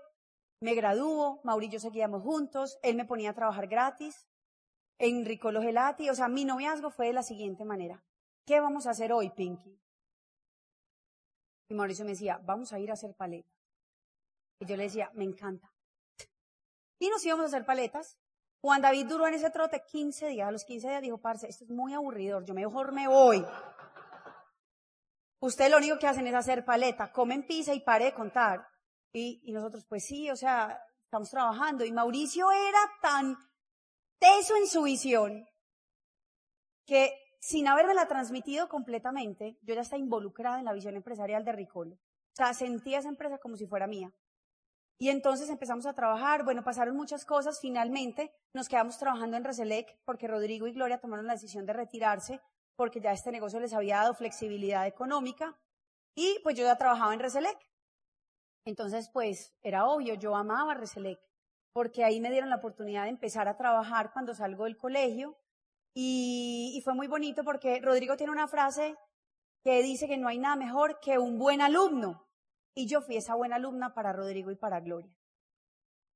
me 0.61 0.75
graduó, 0.75 1.39
Mauricio 1.43 1.69
y 1.69 1.73
yo 1.73 1.79
seguíamos 1.79 2.21
juntos, 2.21 2.77
él 2.83 2.95
me 2.95 3.05
ponía 3.05 3.31
a 3.31 3.33
trabajar 3.33 3.67
gratis 3.67 4.27
en 4.99 5.25
Ricolo 5.25 5.61
Gelati, 5.61 6.09
o 6.09 6.15
sea, 6.15 6.27
mi 6.27 6.45
noviazgo 6.45 6.91
fue 6.91 7.07
de 7.07 7.13
la 7.13 7.23
siguiente 7.23 7.63
manera. 7.63 8.03
¿Qué 8.45 8.59
vamos 8.59 8.85
a 8.85 8.91
hacer 8.91 9.13
hoy, 9.13 9.29
Pinky? 9.29 9.79
Y 11.69 11.73
Mauricio 11.73 12.03
me 12.03 12.11
decía, 12.11 12.39
vamos 12.43 12.73
a 12.73 12.79
ir 12.79 12.89
a 12.89 12.93
hacer 12.93 13.15
paletas. 13.15 13.53
Y 14.59 14.65
yo 14.65 14.75
le 14.75 14.83
decía, 14.83 15.09
me 15.13 15.23
encanta. 15.23 15.71
Y 16.99 17.09
nos 17.09 17.25
íbamos 17.25 17.45
a 17.45 17.47
hacer 17.47 17.65
paletas. 17.65 18.17
Juan 18.61 18.81
David 18.81 19.07
duró 19.07 19.27
en 19.27 19.35
ese 19.35 19.49
trote 19.49 19.83
15 19.85 20.27
días. 20.27 20.47
A 20.47 20.51
los 20.51 20.65
15 20.65 20.87
días 20.87 21.01
dijo, 21.01 21.17
parce, 21.17 21.47
esto 21.47 21.63
es 21.63 21.69
muy 21.69 21.93
aburridor, 21.93 22.43
yo 22.45 22.53
mejor 22.53 22.91
me 22.91 23.07
voy. 23.07 23.45
Ustedes 25.39 25.71
lo 25.71 25.77
único 25.77 25.97
que 25.97 26.07
hacen 26.07 26.27
es 26.27 26.33
hacer 26.33 26.65
paleta, 26.65 27.11
comen 27.11 27.47
pizza 27.47 27.73
y 27.73 27.79
pare 27.79 28.05
de 28.05 28.13
contar. 28.13 28.67
Y, 29.13 29.41
y 29.43 29.53
nosotros, 29.53 29.85
pues 29.87 30.05
sí, 30.05 30.29
o 30.29 30.35
sea, 30.35 30.81
estamos 31.03 31.29
trabajando. 31.29 31.85
Y 31.85 31.91
Mauricio 31.91 32.51
era 32.51 32.79
tan 33.01 33.37
teso 34.19 34.55
en 34.57 34.67
su 34.67 34.83
visión 34.83 35.47
que 36.85 37.13
sin 37.39 37.67
haberme 37.67 37.93
la 37.93 38.07
transmitido 38.07 38.67
completamente, 38.67 39.57
yo 39.61 39.73
ya 39.73 39.81
estaba 39.81 40.01
involucrada 40.01 40.59
en 40.59 40.65
la 40.65 40.73
visión 40.73 40.95
empresarial 40.95 41.45
de 41.45 41.53
Ricolo. 41.53 41.95
O 41.95 42.35
sea, 42.35 42.53
sentía 42.53 42.99
esa 42.99 43.09
empresa 43.09 43.37
como 43.37 43.55
si 43.55 43.65
fuera 43.65 43.87
mía. 43.87 44.11
Y 45.01 45.09
entonces 45.09 45.49
empezamos 45.49 45.85
a 45.85 45.93
trabajar, 45.93 46.43
bueno, 46.43 46.61
pasaron 46.61 46.97
muchas 46.97 47.23
cosas, 47.23 47.61
finalmente 47.61 48.33
nos 48.53 48.67
quedamos 48.67 48.97
trabajando 48.97 49.37
en 49.37 49.45
Reselec 49.45 49.97
porque 50.03 50.27
Rodrigo 50.27 50.67
y 50.67 50.73
Gloria 50.73 50.99
tomaron 50.99 51.25
la 51.25 51.33
decisión 51.33 51.65
de 51.65 51.71
retirarse 51.71 52.41
porque 52.75 52.99
ya 52.99 53.13
este 53.13 53.31
negocio 53.31 53.61
les 53.61 53.71
había 53.71 53.99
dado 53.99 54.13
flexibilidad 54.13 54.85
económica 54.85 55.57
y 56.15 56.39
pues 56.43 56.57
yo 56.57 56.65
ya 56.65 56.77
trabajaba 56.77 57.13
en 57.13 57.21
Reselec. 57.21 57.57
Entonces 58.65 59.09
pues 59.13 59.55
era 59.61 59.85
obvio, 59.85 60.15
yo 60.15 60.35
amaba 60.35 60.73
Reselec 60.73 61.17
porque 61.71 62.03
ahí 62.03 62.19
me 62.19 62.29
dieron 62.29 62.49
la 62.49 62.57
oportunidad 62.57 63.03
de 63.03 63.09
empezar 63.11 63.47
a 63.47 63.55
trabajar 63.55 64.11
cuando 64.11 64.35
salgo 64.35 64.65
del 64.65 64.75
colegio 64.75 65.37
y, 65.93 66.73
y 66.75 66.81
fue 66.81 66.93
muy 66.93 67.07
bonito 67.07 67.45
porque 67.45 67.79
Rodrigo 67.79 68.17
tiene 68.17 68.33
una 68.33 68.49
frase 68.49 68.97
que 69.63 69.81
dice 69.81 70.09
que 70.09 70.17
no 70.17 70.27
hay 70.27 70.39
nada 70.39 70.57
mejor 70.57 70.99
que 70.99 71.17
un 71.17 71.39
buen 71.39 71.61
alumno. 71.61 72.28
Y 72.75 72.87
yo 72.87 73.01
fui 73.01 73.17
esa 73.17 73.35
buena 73.35 73.57
alumna 73.57 73.93
para 73.93 74.13
Rodrigo 74.13 74.51
y 74.51 74.55
para 74.55 74.79
Gloria. 74.79 75.13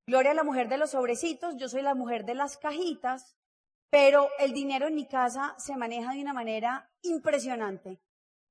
Gloria 0.06 0.34
la 0.34 0.44
mujer 0.44 0.68
de 0.68 0.78
los 0.78 0.92
sobrecitos, 0.92 1.56
yo 1.56 1.70
soy 1.70 1.82
la 1.82 1.96
mujer 1.96 2.26
de 2.26 2.36
las 2.36 2.58
cajitas, 2.58 3.38
pero 3.90 4.28
el 4.40 4.52
dinero 4.52 4.88
en 4.88 4.96
mi 4.96 5.08
casa 5.08 5.56
se 5.58 5.78
maneja 5.78 6.14
de 6.14 6.22
una 6.22 6.34
manera 6.34 6.92
impresionante. 7.04 8.02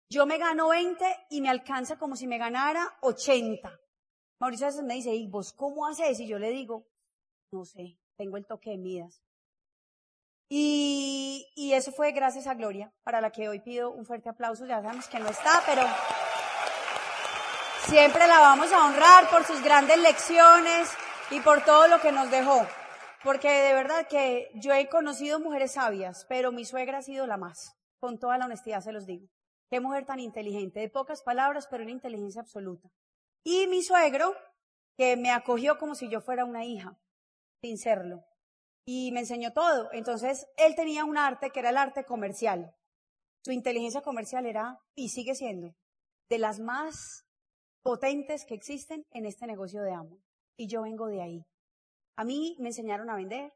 Yo 0.08 0.24
me 0.24 0.38
gano 0.38 0.68
20 0.68 1.04
y 1.30 1.40
me 1.40 1.50
alcanza 1.50 1.98
como 1.98 2.16
si 2.16 2.26
me 2.26 2.38
ganara 2.38 2.86
80. 3.02 3.80
Mauricio 4.40 4.66
a 4.66 4.70
veces 4.70 4.84
me 4.84 4.94
dice, 4.94 5.14
¿y 5.14 5.26
vos 5.26 5.52
cómo 5.52 5.86
haces? 5.86 6.20
Y 6.20 6.26
yo 6.26 6.38
le 6.38 6.50
digo, 6.50 6.86
no 7.52 7.64
sé, 7.64 7.98
tengo 8.16 8.36
el 8.36 8.46
toque 8.46 8.70
de 8.70 8.78
Midas. 8.78 9.22
Y, 10.48 11.50
y 11.54 11.72
eso 11.72 11.92
fue 11.92 12.12
gracias 12.12 12.46
a 12.46 12.54
Gloria, 12.54 12.92
para 13.04 13.20
la 13.20 13.30
que 13.30 13.48
hoy 13.48 13.60
pido 13.60 13.90
un 13.90 14.04
fuerte 14.04 14.28
aplauso. 14.28 14.66
Ya 14.66 14.82
sabemos 14.82 15.08
que 15.08 15.18
no 15.18 15.28
está, 15.28 15.62
pero 15.66 15.82
siempre 17.92 18.26
la 18.26 18.40
vamos 18.40 18.72
a 18.72 18.86
honrar 18.86 19.28
por 19.28 19.44
sus 19.44 19.62
grandes 19.62 19.98
lecciones 19.98 20.88
y 21.30 21.40
por 21.40 21.62
todo 21.62 21.88
lo 21.88 22.00
que 22.00 22.10
nos 22.10 22.30
dejó. 22.30 22.66
Porque 23.22 23.50
de 23.50 23.74
verdad 23.74 24.08
que 24.08 24.48
yo 24.54 24.72
he 24.72 24.88
conocido 24.88 25.40
mujeres 25.40 25.72
sabias, 25.72 26.24
pero 26.26 26.52
mi 26.52 26.64
suegra 26.64 26.98
ha 26.98 27.02
sido 27.02 27.26
la 27.26 27.36
más. 27.36 27.76
Con 28.00 28.18
toda 28.18 28.38
la 28.38 28.46
honestidad 28.46 28.80
se 28.80 28.92
los 28.92 29.04
digo. 29.04 29.28
Qué 29.70 29.78
mujer 29.80 30.06
tan 30.06 30.20
inteligente, 30.20 30.80
de 30.80 30.88
pocas 30.88 31.22
palabras, 31.22 31.68
pero 31.70 31.82
una 31.82 31.92
inteligencia 31.92 32.40
absoluta. 32.40 32.88
Y 33.44 33.66
mi 33.66 33.82
suegro, 33.82 34.34
que 34.96 35.18
me 35.18 35.30
acogió 35.30 35.76
como 35.76 35.94
si 35.94 36.08
yo 36.08 36.22
fuera 36.22 36.46
una 36.46 36.64
hija, 36.64 36.98
sin 37.62 37.76
serlo. 37.76 38.24
Y 38.86 39.12
me 39.12 39.20
enseñó 39.20 39.52
todo. 39.52 39.90
Entonces, 39.92 40.46
él 40.56 40.74
tenía 40.76 41.04
un 41.04 41.18
arte 41.18 41.50
que 41.50 41.60
era 41.60 41.68
el 41.68 41.76
arte 41.76 42.06
comercial. 42.06 42.74
Su 43.44 43.52
inteligencia 43.52 44.00
comercial 44.00 44.46
era, 44.46 44.80
y 44.94 45.10
sigue 45.10 45.34
siendo, 45.34 45.74
de 46.30 46.38
las 46.38 46.58
más 46.58 47.26
potentes 47.82 48.44
que 48.44 48.54
existen 48.54 49.04
en 49.10 49.26
este 49.26 49.46
negocio 49.46 49.82
de 49.82 49.92
amo. 49.92 50.18
Y 50.56 50.68
yo 50.68 50.82
vengo 50.82 51.06
de 51.08 51.22
ahí. 51.22 51.46
A 52.16 52.24
mí 52.24 52.56
me 52.58 52.68
enseñaron 52.68 53.10
a 53.10 53.16
vender, 53.16 53.52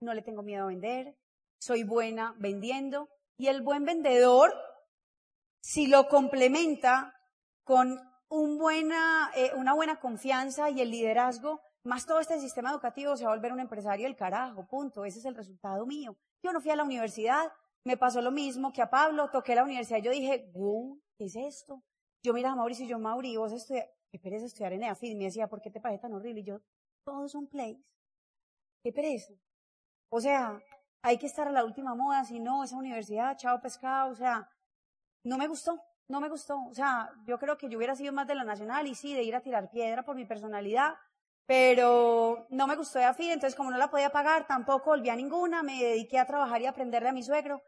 no 0.00 0.14
le 0.14 0.22
tengo 0.22 0.42
miedo 0.42 0.64
a 0.64 0.68
vender, 0.68 1.16
soy 1.60 1.84
buena 1.84 2.34
vendiendo 2.38 3.08
y 3.36 3.48
el 3.48 3.62
buen 3.62 3.84
vendedor, 3.84 4.52
si 5.62 5.86
lo 5.86 6.08
complementa 6.08 7.14
con 7.64 7.98
un 8.28 8.58
buena, 8.58 9.30
eh, 9.34 9.52
una 9.56 9.74
buena 9.74 10.00
confianza 10.00 10.70
y 10.70 10.80
el 10.80 10.90
liderazgo, 10.90 11.60
más 11.84 12.06
todo 12.06 12.20
este 12.20 12.38
sistema 12.40 12.70
educativo 12.70 13.16
se 13.16 13.24
va 13.24 13.32
a 13.32 13.34
volver 13.34 13.52
un 13.52 13.60
empresario 13.60 14.06
del 14.06 14.16
carajo, 14.16 14.66
punto. 14.66 15.04
Ese 15.04 15.18
es 15.18 15.24
el 15.24 15.34
resultado 15.34 15.86
mío. 15.86 16.16
Yo 16.42 16.52
no 16.52 16.60
fui 16.60 16.70
a 16.70 16.76
la 16.76 16.84
universidad, 16.84 17.50
me 17.84 17.96
pasó 17.96 18.20
lo 18.20 18.30
mismo 18.30 18.72
que 18.72 18.82
a 18.82 18.90
Pablo, 18.90 19.30
toqué 19.30 19.54
la 19.54 19.64
universidad, 19.64 20.00
yo 20.00 20.10
dije, 20.10 20.50
¿qué 21.16 21.24
es 21.24 21.36
esto? 21.36 21.82
Yo 22.22 22.34
miraba 22.34 22.52
a 22.52 22.56
Mauricio 22.56 22.84
y 22.84 22.88
yo, 22.88 22.98
Mauri, 22.98 23.36
vos 23.36 23.52
estudias, 23.52 23.86
qué 24.10 24.18
pereza 24.18 24.46
estudiar 24.46 24.72
en 24.72 24.82
EAFID. 24.82 25.16
Me 25.16 25.24
decía, 25.24 25.48
¿por 25.48 25.60
qué 25.60 25.70
te 25.70 25.80
parece 25.80 26.02
tan 26.02 26.12
horrible? 26.12 26.40
Y 26.40 26.44
yo, 26.44 26.60
todos 27.04 27.32
son 27.32 27.46
plays. 27.46 27.78
Qué 28.82 28.92
pereza. 28.92 29.32
O 30.10 30.20
sea, 30.20 30.60
hay 31.02 31.18
que 31.18 31.26
estar 31.26 31.48
a 31.48 31.52
la 31.52 31.64
última 31.64 31.94
moda, 31.94 32.24
si 32.24 32.40
no, 32.40 32.64
esa 32.64 32.76
universidad, 32.76 33.36
chao 33.36 33.60
pescado, 33.60 34.10
o 34.10 34.14
sea, 34.14 34.48
no 35.24 35.38
me 35.38 35.46
gustó, 35.46 35.80
no 36.08 36.20
me 36.20 36.28
gustó. 36.28 36.58
O 36.68 36.74
sea, 36.74 37.10
yo 37.26 37.38
creo 37.38 37.56
que 37.56 37.68
yo 37.68 37.78
hubiera 37.78 37.96
sido 37.96 38.12
más 38.12 38.26
de 38.26 38.34
la 38.34 38.44
nacional 38.44 38.86
y 38.86 38.94
sí, 38.94 39.14
de 39.14 39.22
ir 39.22 39.34
a 39.34 39.40
tirar 39.40 39.70
piedra 39.70 40.04
por 40.04 40.16
mi 40.16 40.26
personalidad, 40.26 40.94
pero 41.46 42.46
no 42.50 42.66
me 42.66 42.76
gustó 42.76 42.98
de 42.98 43.06
entonces 43.06 43.54
como 43.54 43.70
no 43.70 43.78
la 43.78 43.90
podía 43.90 44.10
pagar, 44.10 44.46
tampoco 44.46 44.90
volví 44.90 45.08
a 45.08 45.16
ninguna, 45.16 45.62
me 45.62 45.82
dediqué 45.82 46.18
a 46.18 46.26
trabajar 46.26 46.60
y 46.62 46.66
aprenderle 46.66 47.08
a 47.08 47.12
mi 47.12 47.22
suegro. 47.22 47.62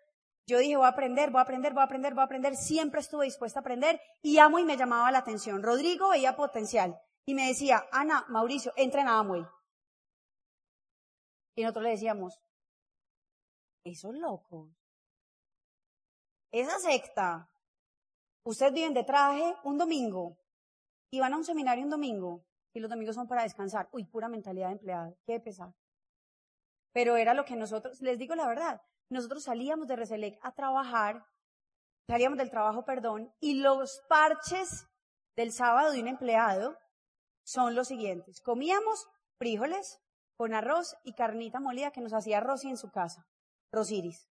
Yo 0.46 0.58
dije, 0.58 0.76
voy 0.76 0.86
a 0.86 0.88
aprender, 0.88 1.30
voy 1.30 1.38
a 1.38 1.42
aprender, 1.42 1.72
voy 1.72 1.82
a 1.82 1.84
aprender, 1.84 2.14
voy 2.14 2.22
a 2.22 2.24
aprender, 2.24 2.56
siempre 2.56 3.00
estuve 3.00 3.26
dispuesta 3.26 3.60
a 3.60 3.62
aprender 3.62 4.00
y 4.22 4.38
amo 4.38 4.58
y 4.58 4.64
me 4.64 4.76
llamaba 4.76 5.10
la 5.12 5.18
atención. 5.18 5.62
Rodrigo 5.62 6.10
veía 6.10 6.34
potencial 6.34 7.00
y 7.24 7.34
me 7.34 7.46
decía, 7.46 7.84
Ana, 7.92 8.24
Mauricio, 8.28 8.72
entren 8.76 9.06
a 9.06 9.18
Amway. 9.18 9.44
Y 11.54 11.62
nosotros 11.62 11.84
le 11.84 11.90
decíamos, 11.90 12.40
esos 13.84 14.14
locos, 14.14 14.70
esa 16.50 16.78
secta, 16.78 17.48
ustedes 18.44 18.72
viven 18.72 18.94
de 18.94 19.04
traje 19.04 19.54
un 19.64 19.78
domingo 19.78 20.38
y 21.10 21.20
van 21.20 21.34
a 21.34 21.36
un 21.36 21.44
seminario 21.44 21.84
un 21.84 21.90
domingo 21.90 22.44
y 22.74 22.80
los 22.80 22.90
domingos 22.90 23.14
son 23.14 23.28
para 23.28 23.42
descansar. 23.42 23.88
Uy, 23.92 24.04
pura 24.04 24.28
mentalidad 24.28 24.68
de 24.68 24.72
empleado, 24.72 25.16
qué 25.24 25.40
pesar. 25.40 25.74
Pero 26.92 27.16
era 27.16 27.34
lo 27.34 27.44
que 27.44 27.56
nosotros, 27.56 28.00
les 28.00 28.18
digo 28.18 28.34
la 28.34 28.46
verdad, 28.46 28.82
nosotros 29.12 29.44
salíamos 29.44 29.86
de 29.86 29.96
Reselec 29.96 30.38
a 30.42 30.52
trabajar, 30.52 31.24
salíamos 32.08 32.38
del 32.38 32.50
trabajo, 32.50 32.84
perdón, 32.84 33.32
y 33.40 33.60
los 33.60 34.02
parches 34.08 34.86
del 35.36 35.52
sábado 35.52 35.92
de 35.92 36.00
un 36.00 36.08
empleado 36.08 36.76
son 37.44 37.74
los 37.74 37.88
siguientes. 37.88 38.40
Comíamos 38.40 39.08
frijoles 39.38 40.00
con 40.36 40.54
arroz 40.54 40.96
y 41.04 41.14
carnita 41.14 41.60
molida 41.60 41.90
que 41.90 42.00
nos 42.00 42.12
hacía 42.12 42.40
Rosy 42.40 42.68
en 42.68 42.76
su 42.76 42.90
casa, 42.90 43.26
Rosiris. 43.72 44.28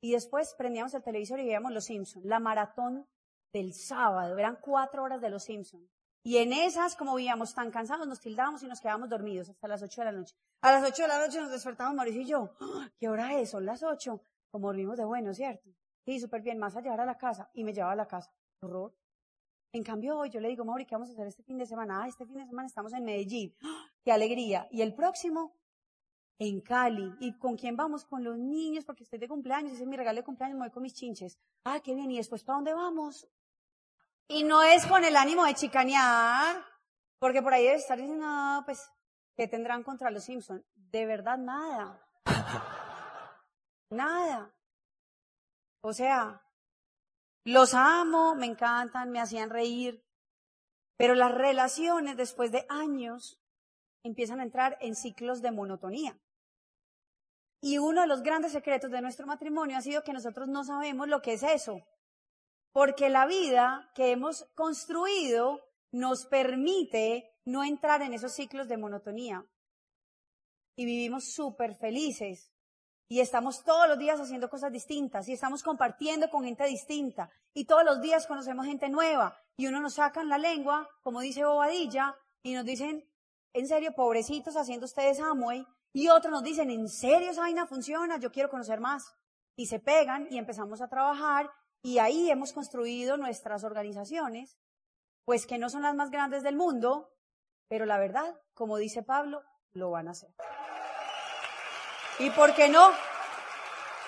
Y 0.00 0.12
después 0.12 0.54
prendíamos 0.56 0.94
el 0.94 1.02
televisor 1.02 1.40
y 1.40 1.44
veíamos 1.44 1.72
Los 1.72 1.86
Simpsons, 1.86 2.24
la 2.24 2.38
maratón 2.38 3.08
del 3.52 3.72
sábado, 3.74 4.36
eran 4.38 4.58
cuatro 4.60 5.02
horas 5.02 5.20
de 5.20 5.30
Los 5.30 5.44
Simpsons. 5.44 5.97
Y 6.22 6.38
en 6.38 6.52
esas, 6.52 6.96
como 6.96 7.14
vivíamos 7.14 7.54
tan 7.54 7.70
cansados, 7.70 8.06
nos 8.06 8.20
tildábamos 8.20 8.62
y 8.62 8.66
nos 8.66 8.80
quedábamos 8.80 9.08
dormidos 9.08 9.48
hasta 9.48 9.68
las 9.68 9.82
ocho 9.82 10.00
de 10.00 10.06
la 10.06 10.12
noche. 10.12 10.34
A 10.60 10.72
las 10.72 10.88
ocho 10.88 11.02
de 11.02 11.08
la 11.08 11.18
noche 11.18 11.40
nos 11.40 11.50
despertamos 11.50 11.94
Mauricio 11.94 12.22
y 12.22 12.26
yo. 12.26 12.50
¡Ah! 12.60 12.90
¿Qué 12.98 13.08
hora 13.08 13.38
es? 13.38 13.50
Son 13.50 13.64
las 13.64 13.82
ocho. 13.82 14.22
Como 14.50 14.68
dormimos 14.68 14.96
de 14.96 15.04
bueno, 15.04 15.32
¿cierto? 15.32 15.70
Sí, 16.04 16.18
súper 16.20 16.42
bien. 16.42 16.58
Más 16.58 16.76
a 16.76 16.80
llevar 16.80 17.00
a 17.00 17.06
la 17.06 17.16
casa. 17.16 17.50
Y 17.54 17.64
me 17.64 17.72
llevaba 17.72 17.92
a 17.92 17.96
la 17.96 18.06
casa. 18.06 18.32
Horror. 18.60 18.94
En 19.72 19.84
cambio, 19.84 20.18
hoy 20.18 20.30
yo 20.30 20.40
le 20.40 20.48
digo, 20.48 20.64
Mauri, 20.64 20.86
¿qué 20.86 20.94
vamos 20.94 21.10
a 21.10 21.12
hacer 21.12 21.26
este 21.26 21.42
fin 21.42 21.58
de 21.58 21.66
semana? 21.66 22.02
Ah, 22.02 22.08
este 22.08 22.26
fin 22.26 22.36
de 22.36 22.46
semana 22.46 22.66
estamos 22.66 22.92
en 22.92 23.04
Medellín. 23.04 23.54
¡Ah! 23.62 23.86
¡Qué 24.02 24.10
alegría! 24.10 24.66
Y 24.70 24.82
el 24.82 24.94
próximo, 24.94 25.54
en 26.38 26.60
Cali. 26.60 27.14
¿Y 27.20 27.38
con 27.38 27.56
quién 27.56 27.76
vamos? 27.76 28.04
Con 28.04 28.24
los 28.24 28.38
niños, 28.38 28.84
porque 28.84 29.04
estoy 29.04 29.18
de 29.18 29.28
cumpleaños. 29.28 29.72
Ese 29.72 29.82
es 29.82 29.88
mi 29.88 29.96
regalo 29.96 30.16
de 30.16 30.24
cumpleaños, 30.24 30.58
me 30.58 30.64
voy 30.64 30.72
con 30.72 30.82
mis 30.82 30.94
chinches. 30.94 31.38
Ah, 31.64 31.80
qué 31.80 31.94
bien. 31.94 32.10
¿Y 32.10 32.16
después 32.16 32.42
para 32.44 32.56
dónde 32.56 32.74
vamos? 32.74 33.28
Y 34.28 34.44
no 34.44 34.62
es 34.62 34.86
con 34.86 35.04
el 35.04 35.16
ánimo 35.16 35.44
de 35.46 35.54
chicanear, 35.54 36.62
porque 37.18 37.42
por 37.42 37.54
ahí 37.54 37.64
debe 37.64 37.76
estar 37.76 37.96
diciendo, 37.98 38.26
no, 38.26 38.62
pues, 38.66 38.90
¿qué 39.34 39.48
tendrán 39.48 39.82
contra 39.82 40.10
los 40.10 40.24
Simpsons? 40.24 40.62
De 40.74 41.06
verdad, 41.06 41.38
nada. 41.38 42.06
nada. 43.90 44.54
O 45.80 45.94
sea, 45.94 46.42
los 47.44 47.72
amo, 47.72 48.34
me 48.34 48.44
encantan, 48.44 49.10
me 49.10 49.20
hacían 49.20 49.48
reír, 49.48 50.04
pero 50.98 51.14
las 51.14 51.32
relaciones 51.32 52.16
después 52.18 52.52
de 52.52 52.66
años 52.68 53.40
empiezan 54.02 54.40
a 54.40 54.42
entrar 54.42 54.76
en 54.80 54.94
ciclos 54.94 55.40
de 55.40 55.52
monotonía. 55.52 56.18
Y 57.62 57.78
uno 57.78 58.02
de 58.02 58.06
los 58.06 58.22
grandes 58.22 58.52
secretos 58.52 58.90
de 58.90 59.00
nuestro 59.00 59.26
matrimonio 59.26 59.78
ha 59.78 59.82
sido 59.82 60.04
que 60.04 60.12
nosotros 60.12 60.48
no 60.48 60.64
sabemos 60.64 61.08
lo 61.08 61.22
que 61.22 61.32
es 61.32 61.42
eso. 61.42 61.82
Porque 62.78 63.10
la 63.10 63.26
vida 63.26 63.90
que 63.92 64.12
hemos 64.12 64.44
construido 64.54 65.64
nos 65.90 66.26
permite 66.26 67.28
no 67.44 67.64
entrar 67.64 68.02
en 68.02 68.14
esos 68.14 68.34
ciclos 68.34 68.68
de 68.68 68.76
monotonía. 68.76 69.44
Y 70.76 70.84
vivimos 70.84 71.32
súper 71.32 71.74
felices. 71.74 72.52
Y 73.08 73.18
estamos 73.18 73.64
todos 73.64 73.88
los 73.88 73.98
días 73.98 74.20
haciendo 74.20 74.48
cosas 74.48 74.70
distintas 74.70 75.28
y 75.28 75.32
estamos 75.32 75.64
compartiendo 75.64 76.30
con 76.30 76.44
gente 76.44 76.66
distinta. 76.66 77.28
Y 77.52 77.64
todos 77.64 77.82
los 77.82 78.00
días 78.00 78.28
conocemos 78.28 78.64
gente 78.64 78.88
nueva. 78.88 79.36
Y 79.56 79.66
uno 79.66 79.80
nos 79.80 79.94
sacan 79.94 80.28
la 80.28 80.38
lengua, 80.38 80.88
como 81.02 81.18
dice 81.18 81.44
Bobadilla, 81.44 82.14
y 82.44 82.54
nos 82.54 82.64
dicen, 82.64 83.04
en 83.54 83.66
serio, 83.66 83.92
pobrecitos 83.92 84.56
haciendo 84.56 84.86
ustedes 84.86 85.18
Amway. 85.18 85.66
Y 85.92 86.10
otros 86.10 86.30
nos 86.30 86.44
dicen, 86.44 86.70
en 86.70 86.88
serio 86.88 87.32
esa 87.32 87.40
vaina 87.40 87.66
funciona, 87.66 88.20
yo 88.20 88.30
quiero 88.30 88.48
conocer 88.48 88.78
más. 88.78 89.02
Y 89.56 89.66
se 89.66 89.80
pegan 89.80 90.28
y 90.30 90.38
empezamos 90.38 90.80
a 90.80 90.86
trabajar 90.86 91.50
y 91.82 91.98
ahí 91.98 92.30
hemos 92.30 92.52
construido 92.52 93.16
nuestras 93.16 93.64
organizaciones, 93.64 94.58
pues 95.24 95.46
que 95.46 95.58
no 95.58 95.70
son 95.70 95.82
las 95.82 95.94
más 95.94 96.10
grandes 96.10 96.42
del 96.42 96.56
mundo, 96.56 97.12
pero 97.68 97.86
la 97.86 97.98
verdad, 97.98 98.34
como 98.54 98.76
dice 98.78 99.02
Pablo, 99.02 99.42
lo 99.72 99.90
van 99.90 100.08
a 100.08 100.12
hacer. 100.12 100.34
¿Y 102.18 102.30
por 102.30 102.54
qué 102.54 102.68
no? 102.68 102.90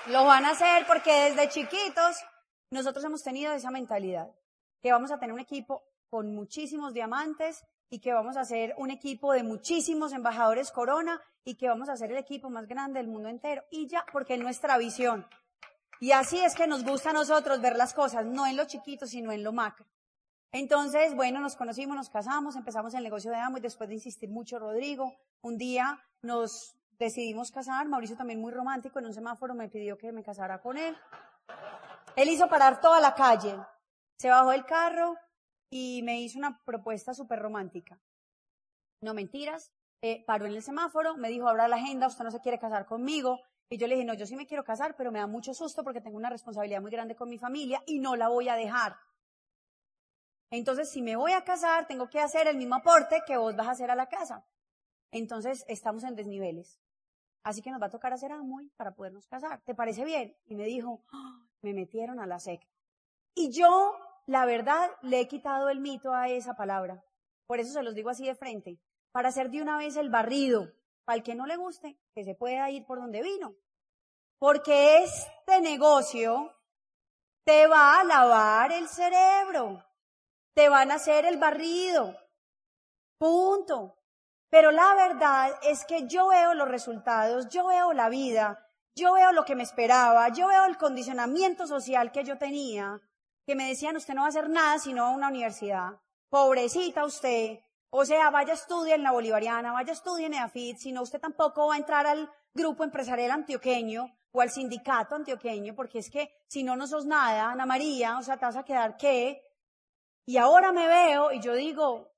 Lo 0.06 0.24
van 0.24 0.44
a 0.44 0.50
hacer 0.50 0.86
porque 0.86 1.30
desde 1.30 1.48
chiquitos 1.48 2.16
nosotros 2.70 3.04
hemos 3.04 3.22
tenido 3.22 3.52
esa 3.52 3.70
mentalidad, 3.70 4.34
que 4.80 4.92
vamos 4.92 5.10
a 5.12 5.18
tener 5.18 5.32
un 5.32 5.40
equipo 5.40 5.84
con 6.08 6.34
muchísimos 6.34 6.92
diamantes 6.92 7.64
y 7.88 8.00
que 8.00 8.12
vamos 8.12 8.36
a 8.36 8.44
ser 8.44 8.74
un 8.78 8.90
equipo 8.90 9.32
de 9.32 9.42
muchísimos 9.42 10.12
embajadores 10.12 10.70
corona 10.70 11.20
y 11.44 11.56
que 11.56 11.68
vamos 11.68 11.88
a 11.88 11.96
ser 11.96 12.12
el 12.12 12.18
equipo 12.18 12.50
más 12.50 12.66
grande 12.66 13.00
del 13.00 13.08
mundo 13.08 13.28
entero. 13.28 13.64
Y 13.70 13.88
ya, 13.88 14.04
porque 14.12 14.34
es 14.34 14.40
nuestra 14.40 14.78
visión. 14.78 15.26
Y 16.00 16.12
así 16.12 16.38
es 16.38 16.54
que 16.54 16.66
nos 16.66 16.82
gusta 16.82 17.10
a 17.10 17.12
nosotros 17.12 17.60
ver 17.60 17.76
las 17.76 17.92
cosas, 17.92 18.24
no 18.24 18.46
en 18.46 18.56
lo 18.56 18.64
chiquito, 18.64 19.06
sino 19.06 19.32
en 19.32 19.44
lo 19.44 19.52
macro. 19.52 19.86
Entonces, 20.50 21.14
bueno, 21.14 21.40
nos 21.40 21.56
conocimos, 21.56 21.94
nos 21.94 22.08
casamos, 22.08 22.56
empezamos 22.56 22.94
el 22.94 23.04
negocio 23.04 23.30
de 23.30 23.36
Amo 23.36 23.58
y 23.58 23.60
después 23.60 23.88
de 23.88 23.96
insistir 23.96 24.30
mucho 24.30 24.58
Rodrigo, 24.58 25.14
un 25.42 25.58
día 25.58 26.02
nos 26.22 26.74
decidimos 26.98 27.52
casar, 27.52 27.86
Mauricio 27.86 28.16
también 28.16 28.40
muy 28.40 28.50
romántico, 28.50 28.98
en 28.98 29.06
un 29.06 29.14
semáforo 29.14 29.54
me 29.54 29.68
pidió 29.68 29.98
que 29.98 30.10
me 30.10 30.24
casara 30.24 30.60
con 30.60 30.78
él. 30.78 30.96
Él 32.16 32.28
hizo 32.30 32.48
parar 32.48 32.80
toda 32.80 32.98
la 33.00 33.14
calle, 33.14 33.56
se 34.18 34.30
bajó 34.30 34.50
del 34.50 34.64
carro 34.64 35.16
y 35.70 36.02
me 36.02 36.20
hizo 36.20 36.38
una 36.38 36.62
propuesta 36.64 37.12
súper 37.12 37.40
romántica. 37.40 38.00
No 39.02 39.12
mentiras, 39.12 39.70
eh, 40.02 40.24
paró 40.26 40.46
en 40.46 40.52
el 40.52 40.62
semáforo, 40.62 41.16
me 41.16 41.28
dijo, 41.28 41.46
abra 41.46 41.68
la 41.68 41.76
agenda, 41.76 42.06
usted 42.06 42.24
no 42.24 42.30
se 42.30 42.40
quiere 42.40 42.58
casar 42.58 42.86
conmigo, 42.86 43.38
y 43.72 43.78
yo 43.78 43.86
le 43.86 43.94
dije, 43.94 44.04
no, 44.04 44.14
yo 44.14 44.26
sí 44.26 44.34
me 44.34 44.46
quiero 44.46 44.64
casar, 44.64 44.96
pero 44.96 45.12
me 45.12 45.20
da 45.20 45.28
mucho 45.28 45.54
susto 45.54 45.84
porque 45.84 46.00
tengo 46.00 46.16
una 46.16 46.28
responsabilidad 46.28 46.80
muy 46.80 46.90
grande 46.90 47.14
con 47.14 47.28
mi 47.28 47.38
familia 47.38 47.80
y 47.86 48.00
no 48.00 48.16
la 48.16 48.28
voy 48.28 48.48
a 48.48 48.56
dejar. 48.56 48.96
Entonces, 50.50 50.90
si 50.90 51.00
me 51.02 51.14
voy 51.14 51.32
a 51.32 51.44
casar, 51.44 51.86
tengo 51.86 52.10
que 52.10 52.18
hacer 52.18 52.48
el 52.48 52.56
mismo 52.56 52.74
aporte 52.74 53.22
que 53.24 53.36
vos 53.36 53.54
vas 53.54 53.68
a 53.68 53.70
hacer 53.70 53.92
a 53.92 53.94
la 53.94 54.08
casa. 54.08 54.44
Entonces, 55.12 55.64
estamos 55.68 56.02
en 56.02 56.16
desniveles. 56.16 56.80
Así 57.44 57.62
que 57.62 57.70
nos 57.70 57.80
va 57.80 57.86
a 57.86 57.90
tocar 57.90 58.12
hacer 58.12 58.32
Amoy 58.32 58.68
para 58.76 58.92
podernos 58.94 59.28
casar. 59.28 59.62
¿Te 59.62 59.76
parece 59.76 60.04
bien? 60.04 60.36
Y 60.46 60.56
me 60.56 60.64
dijo, 60.64 61.04
¡Ah! 61.12 61.46
me 61.62 61.72
metieron 61.72 62.18
a 62.18 62.26
la 62.26 62.40
secta. 62.40 62.66
Y 63.34 63.52
yo, 63.52 63.94
la 64.26 64.46
verdad, 64.46 64.90
le 65.02 65.20
he 65.20 65.28
quitado 65.28 65.68
el 65.68 65.78
mito 65.78 66.12
a 66.12 66.28
esa 66.28 66.54
palabra. 66.54 67.04
por 67.46 67.60
eso 67.60 67.72
se 67.72 67.82
los 67.84 67.94
digo 67.94 68.10
así 68.10 68.26
de 68.26 68.34
frente, 68.34 68.80
para 69.12 69.28
hacer 69.28 69.50
de 69.50 69.62
una 69.62 69.76
vez 69.78 69.96
el 69.96 70.10
barrido, 70.10 70.72
el 71.14 71.22
que 71.22 71.34
no 71.34 71.46
le 71.46 71.56
guste, 71.56 71.98
que 72.14 72.24
se 72.24 72.34
pueda 72.34 72.70
ir 72.70 72.84
por 72.84 72.98
donde 72.98 73.22
vino. 73.22 73.54
Porque 74.38 75.04
este 75.04 75.60
negocio 75.60 76.54
te 77.44 77.66
va 77.66 78.00
a 78.00 78.04
lavar 78.04 78.72
el 78.72 78.88
cerebro, 78.88 79.84
te 80.54 80.68
van 80.68 80.90
a 80.90 80.94
hacer 80.94 81.24
el 81.24 81.36
barrido, 81.36 82.16
punto. 83.18 83.96
Pero 84.50 84.72
la 84.72 84.94
verdad 84.94 85.58
es 85.62 85.84
que 85.84 86.08
yo 86.08 86.28
veo 86.28 86.54
los 86.54 86.68
resultados, 86.68 87.48
yo 87.48 87.66
veo 87.66 87.92
la 87.92 88.08
vida, 88.08 88.66
yo 88.96 89.12
veo 89.12 89.32
lo 89.32 89.44
que 89.44 89.54
me 89.54 89.62
esperaba, 89.62 90.28
yo 90.30 90.48
veo 90.48 90.64
el 90.64 90.76
condicionamiento 90.76 91.66
social 91.66 92.10
que 92.10 92.24
yo 92.24 92.36
tenía, 92.36 93.00
que 93.46 93.54
me 93.54 93.68
decían, 93.68 93.96
usted 93.96 94.14
no 94.14 94.22
va 94.22 94.26
a 94.26 94.30
hacer 94.30 94.48
nada 94.48 94.78
sino 94.78 95.04
a 95.04 95.10
una 95.10 95.28
universidad. 95.28 96.00
Pobrecita 96.30 97.04
usted. 97.04 97.60
O 97.92 98.04
sea, 98.04 98.30
vaya 98.30 98.54
estudie 98.54 98.94
en 98.94 99.02
la 99.02 99.10
Bolivariana, 99.10 99.72
vaya 99.72 99.92
estudie 99.92 100.26
en 100.26 100.34
EAFIT, 100.34 100.78
si 100.78 100.92
no 100.92 101.02
usted 101.02 101.20
tampoco 101.20 101.66
va 101.66 101.74
a 101.74 101.78
entrar 101.78 102.06
al 102.06 102.30
grupo 102.54 102.84
empresarial 102.84 103.32
antioqueño 103.32 104.06
o 104.30 104.40
al 104.40 104.50
sindicato 104.50 105.16
antioqueño, 105.16 105.74
porque 105.74 105.98
es 105.98 106.08
que 106.08 106.30
si 106.46 106.62
no, 106.62 106.76
no 106.76 106.86
sos 106.86 107.04
nada, 107.04 107.50
Ana 107.50 107.66
María, 107.66 108.16
o 108.18 108.22
sea, 108.22 108.36
te 108.36 108.46
vas 108.46 108.56
a 108.56 108.64
quedar 108.64 108.96
qué. 108.96 109.42
Y 110.24 110.36
ahora 110.36 110.70
me 110.70 110.86
veo 110.86 111.32
y 111.32 111.40
yo 111.40 111.52
digo, 111.54 112.12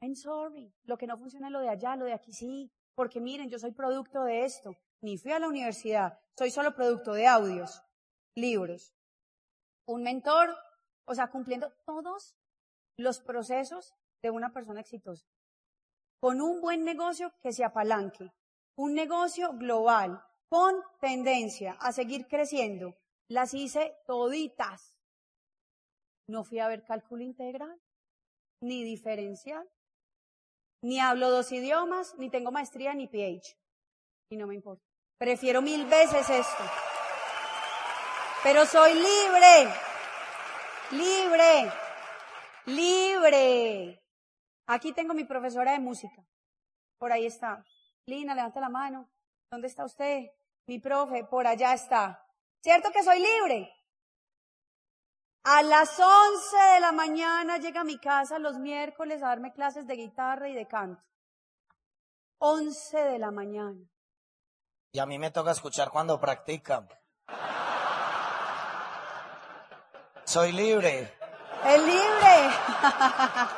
I'm 0.00 0.16
sorry, 0.16 0.74
lo 0.84 0.98
que 0.98 1.06
no 1.06 1.16
funciona 1.16 1.46
es 1.46 1.52
lo 1.52 1.60
de 1.60 1.68
allá, 1.68 1.94
lo 1.94 2.06
de 2.06 2.14
aquí 2.14 2.32
sí, 2.32 2.72
porque 2.96 3.20
miren, 3.20 3.48
yo 3.48 3.60
soy 3.60 3.70
producto 3.70 4.24
de 4.24 4.44
esto, 4.44 4.74
ni 5.02 5.18
fui 5.18 5.30
a 5.30 5.38
la 5.38 5.46
universidad, 5.46 6.18
soy 6.36 6.50
solo 6.50 6.74
producto 6.74 7.12
de 7.12 7.28
audios, 7.28 7.80
libros, 8.34 8.92
un 9.86 10.02
mentor, 10.02 10.56
o 11.04 11.14
sea, 11.14 11.28
cumpliendo 11.28 11.72
todos 11.86 12.36
los 12.96 13.20
procesos 13.20 13.94
de 14.22 14.30
una 14.30 14.52
persona 14.52 14.80
exitosa. 14.80 15.26
Con 16.20 16.40
un 16.40 16.60
buen 16.60 16.84
negocio 16.84 17.32
que 17.42 17.52
se 17.52 17.64
apalanque, 17.64 18.30
un 18.76 18.94
negocio 18.94 19.52
global, 19.54 20.22
con 20.48 20.82
tendencia 21.00 21.72
a 21.80 21.92
seguir 21.92 22.26
creciendo. 22.26 22.96
Las 23.28 23.54
hice 23.54 23.96
toditas. 24.06 24.96
No 26.28 26.44
fui 26.44 26.58
a 26.58 26.68
ver 26.68 26.84
cálculo 26.84 27.22
integral, 27.22 27.80
ni 28.60 28.84
diferencial, 28.84 29.68
ni 30.82 30.98
hablo 30.98 31.30
dos 31.30 31.52
idiomas, 31.52 32.14
ni 32.18 32.30
tengo 32.30 32.50
maestría 32.50 32.94
ni 32.94 33.06
PH. 33.06 33.56
Y 34.30 34.36
no 34.36 34.46
me 34.46 34.54
importa. 34.54 34.84
Prefiero 35.18 35.60
mil 35.62 35.84
veces 35.86 36.28
esto. 36.28 36.64
Pero 38.42 38.64
soy 38.64 38.94
libre, 38.94 39.74
libre, 40.92 41.72
libre. 42.66 43.99
Aquí 44.70 44.92
tengo 44.92 45.14
mi 45.14 45.24
profesora 45.24 45.72
de 45.72 45.80
música. 45.80 46.24
Por 46.96 47.10
ahí 47.10 47.26
está. 47.26 47.64
Lina, 48.06 48.36
levanta 48.36 48.60
la 48.60 48.68
mano. 48.68 49.10
¿Dónde 49.50 49.66
está 49.66 49.84
usted? 49.84 50.30
Mi 50.66 50.78
profe, 50.78 51.24
por 51.24 51.44
allá 51.44 51.74
está. 51.74 52.24
¿Cierto 52.60 52.92
que 52.92 53.02
soy 53.02 53.18
libre? 53.18 53.74
A 55.42 55.62
las 55.62 55.98
11 55.98 56.56
de 56.74 56.80
la 56.80 56.92
mañana 56.92 57.58
llega 57.58 57.80
a 57.80 57.84
mi 57.84 57.98
casa 57.98 58.38
los 58.38 58.58
miércoles 58.58 59.24
a 59.24 59.28
darme 59.30 59.52
clases 59.52 59.88
de 59.88 59.96
guitarra 59.96 60.48
y 60.48 60.54
de 60.54 60.68
canto. 60.68 61.02
11 62.38 62.96
de 62.96 63.18
la 63.18 63.32
mañana. 63.32 63.90
Y 64.92 65.00
a 65.00 65.06
mí 65.06 65.18
me 65.18 65.32
toca 65.32 65.50
escuchar 65.50 65.90
cuando 65.90 66.20
practican. 66.20 66.88
Soy 70.22 70.52
libre. 70.52 71.12
Es 71.64 71.82
libre. 71.82 72.50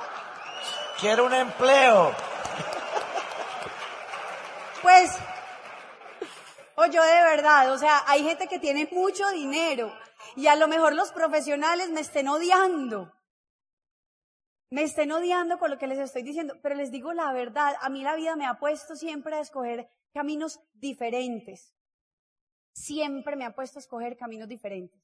Quiero 1.03 1.27
un 1.27 1.35
empleo. 1.35 2.15
Pues, 4.83 5.19
o 6.77 6.87
yo 6.87 7.03
de 7.03 7.23
verdad, 7.25 7.73
o 7.73 7.77
sea, 7.77 8.05
hay 8.07 8.23
gente 8.23 8.47
que 8.47 8.61
tiene 8.61 8.89
mucho 8.93 9.29
dinero 9.33 9.93
y 10.37 10.47
a 10.47 10.55
lo 10.55 10.69
mejor 10.69 10.95
los 10.95 11.11
profesionales 11.11 11.91
me 11.91 12.03
estén 12.03 12.29
odiando. 12.29 13.13
Me 14.71 14.85
estén 14.85 15.11
odiando 15.11 15.59
con 15.59 15.73
lo 15.73 15.79
que 15.79 15.89
les 15.89 15.99
estoy 15.99 16.23
diciendo, 16.23 16.55
pero 16.63 16.77
les 16.77 16.93
digo 16.93 17.13
la 17.13 17.33
verdad, 17.33 17.75
a 17.81 17.89
mí 17.89 18.05
la 18.05 18.15
vida 18.15 18.37
me 18.37 18.47
ha 18.47 18.61
puesto 18.61 18.95
siempre 18.95 19.35
a 19.35 19.41
escoger 19.41 19.89
caminos 20.15 20.61
diferentes. 20.73 21.75
Siempre 22.75 23.35
me 23.35 23.45
ha 23.45 23.57
puesto 23.57 23.81
a 23.81 23.83
escoger 23.83 24.17
caminos 24.17 24.47
diferentes 24.47 25.03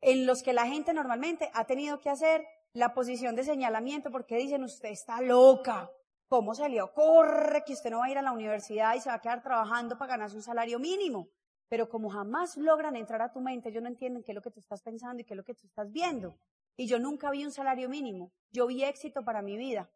en 0.00 0.26
los 0.26 0.44
que 0.44 0.52
la 0.52 0.66
gente 0.66 0.92
normalmente 0.92 1.50
ha 1.54 1.64
tenido 1.64 2.00
que 2.00 2.08
hacer 2.08 2.46
la 2.72 2.94
posición 2.94 3.34
de 3.34 3.44
señalamiento 3.44 4.10
porque 4.10 4.36
dicen 4.36 4.64
usted 4.64 4.90
está 4.90 5.20
loca. 5.20 5.90
¿Cómo 6.28 6.54
se 6.54 6.68
le 6.68 6.82
ocurre 6.82 7.62
que 7.64 7.72
usted 7.72 7.90
no 7.90 8.00
va 8.00 8.06
a 8.06 8.10
ir 8.10 8.18
a 8.18 8.22
la 8.22 8.32
universidad 8.32 8.94
y 8.94 9.00
se 9.00 9.08
va 9.08 9.14
a 9.14 9.20
quedar 9.20 9.42
trabajando 9.42 9.96
para 9.96 10.12
ganarse 10.12 10.36
un 10.36 10.42
salario 10.42 10.78
mínimo? 10.78 11.30
Pero 11.68 11.88
como 11.88 12.10
jamás 12.10 12.56
logran 12.56 12.96
entrar 12.96 13.22
a 13.22 13.32
tu 13.32 13.40
mente, 13.40 13.70
ellos 13.70 13.82
no 13.82 13.88
entienden 13.88 14.22
qué 14.22 14.32
es 14.32 14.36
lo 14.36 14.42
que 14.42 14.50
tú 14.50 14.60
estás 14.60 14.82
pensando 14.82 15.22
y 15.22 15.24
qué 15.24 15.34
es 15.34 15.38
lo 15.38 15.44
que 15.44 15.54
tú 15.54 15.66
estás 15.66 15.90
viendo. 15.90 16.38
Y 16.76 16.86
yo 16.86 16.98
nunca 16.98 17.30
vi 17.30 17.44
un 17.44 17.50
salario 17.50 17.88
mínimo, 17.88 18.32
yo 18.50 18.66
vi 18.66 18.84
éxito 18.84 19.24
para 19.24 19.42
mi 19.42 19.56
vida. 19.56 19.90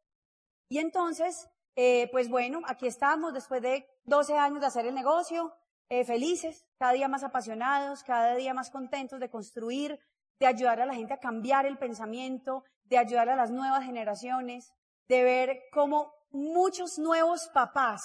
Y 0.69 0.79
entonces, 0.79 1.49
eh, 1.77 2.09
pues 2.11 2.29
bueno, 2.29 2.61
aquí 2.67 2.87
estamos 2.87 3.35
después 3.35 3.63
de 3.63 3.87
12 4.05 4.37
años 4.37 4.61
de 4.61 4.67
hacer 4.67 4.87
el 4.87 4.95
negocio, 4.95 5.55
eh, 5.91 6.05
felices, 6.05 6.67
cada 6.79 6.93
día 6.93 7.09
más 7.09 7.23
apasionados, 7.23 8.03
cada 8.03 8.35
día 8.35 8.55
más 8.55 8.71
contentos 8.71 9.21
de 9.21 9.29
construir, 9.29 10.01
de 10.39 10.47
ayudar 10.47 10.81
a 10.81 10.87
la 10.87 10.95
gente 10.95 11.15
a 11.15 11.19
cambiar 11.19 11.67
el 11.67 11.79
pensamiento, 11.79 12.65
de 12.85 12.99
ayudar 12.99 13.29
a 13.29 13.37
las 13.37 13.51
nuevas 13.51 13.85
generaciones, 13.85 14.73
de 15.09 15.23
ver 15.23 15.61
cómo 15.73 16.13
muchos 16.31 16.99
nuevos 16.99 17.49
papás 17.53 18.03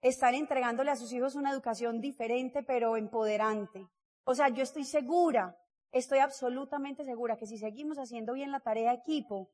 están 0.00 0.34
entregándole 0.34 0.90
a 0.90 0.96
sus 0.96 1.12
hijos 1.12 1.34
una 1.34 1.50
educación 1.50 2.00
diferente 2.00 2.62
pero 2.62 2.96
empoderante. 2.96 3.88
O 4.24 4.34
sea, 4.34 4.48
yo 4.48 4.62
estoy 4.62 4.84
segura, 4.84 5.56
estoy 5.90 6.18
absolutamente 6.18 7.04
segura 7.04 7.36
que 7.36 7.46
si 7.46 7.58
seguimos 7.58 7.98
haciendo 7.98 8.34
bien 8.34 8.52
la 8.52 8.60
tarea 8.60 8.92
equipo, 8.92 9.50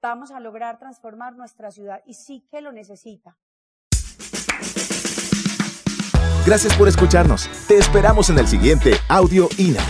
vamos 0.00 0.30
a 0.30 0.40
lograr 0.40 0.78
transformar 0.78 1.34
nuestra 1.34 1.70
ciudad 1.70 2.02
y 2.06 2.14
sí 2.14 2.46
que 2.50 2.60
lo 2.60 2.72
necesita. 2.72 3.38
Gracias 6.46 6.76
por 6.76 6.86
escucharnos. 6.86 7.50
Te 7.66 7.76
esperamos 7.76 8.30
en 8.30 8.38
el 8.38 8.46
siguiente 8.46 8.92
Audio 9.08 9.48
INA. 9.58 9.82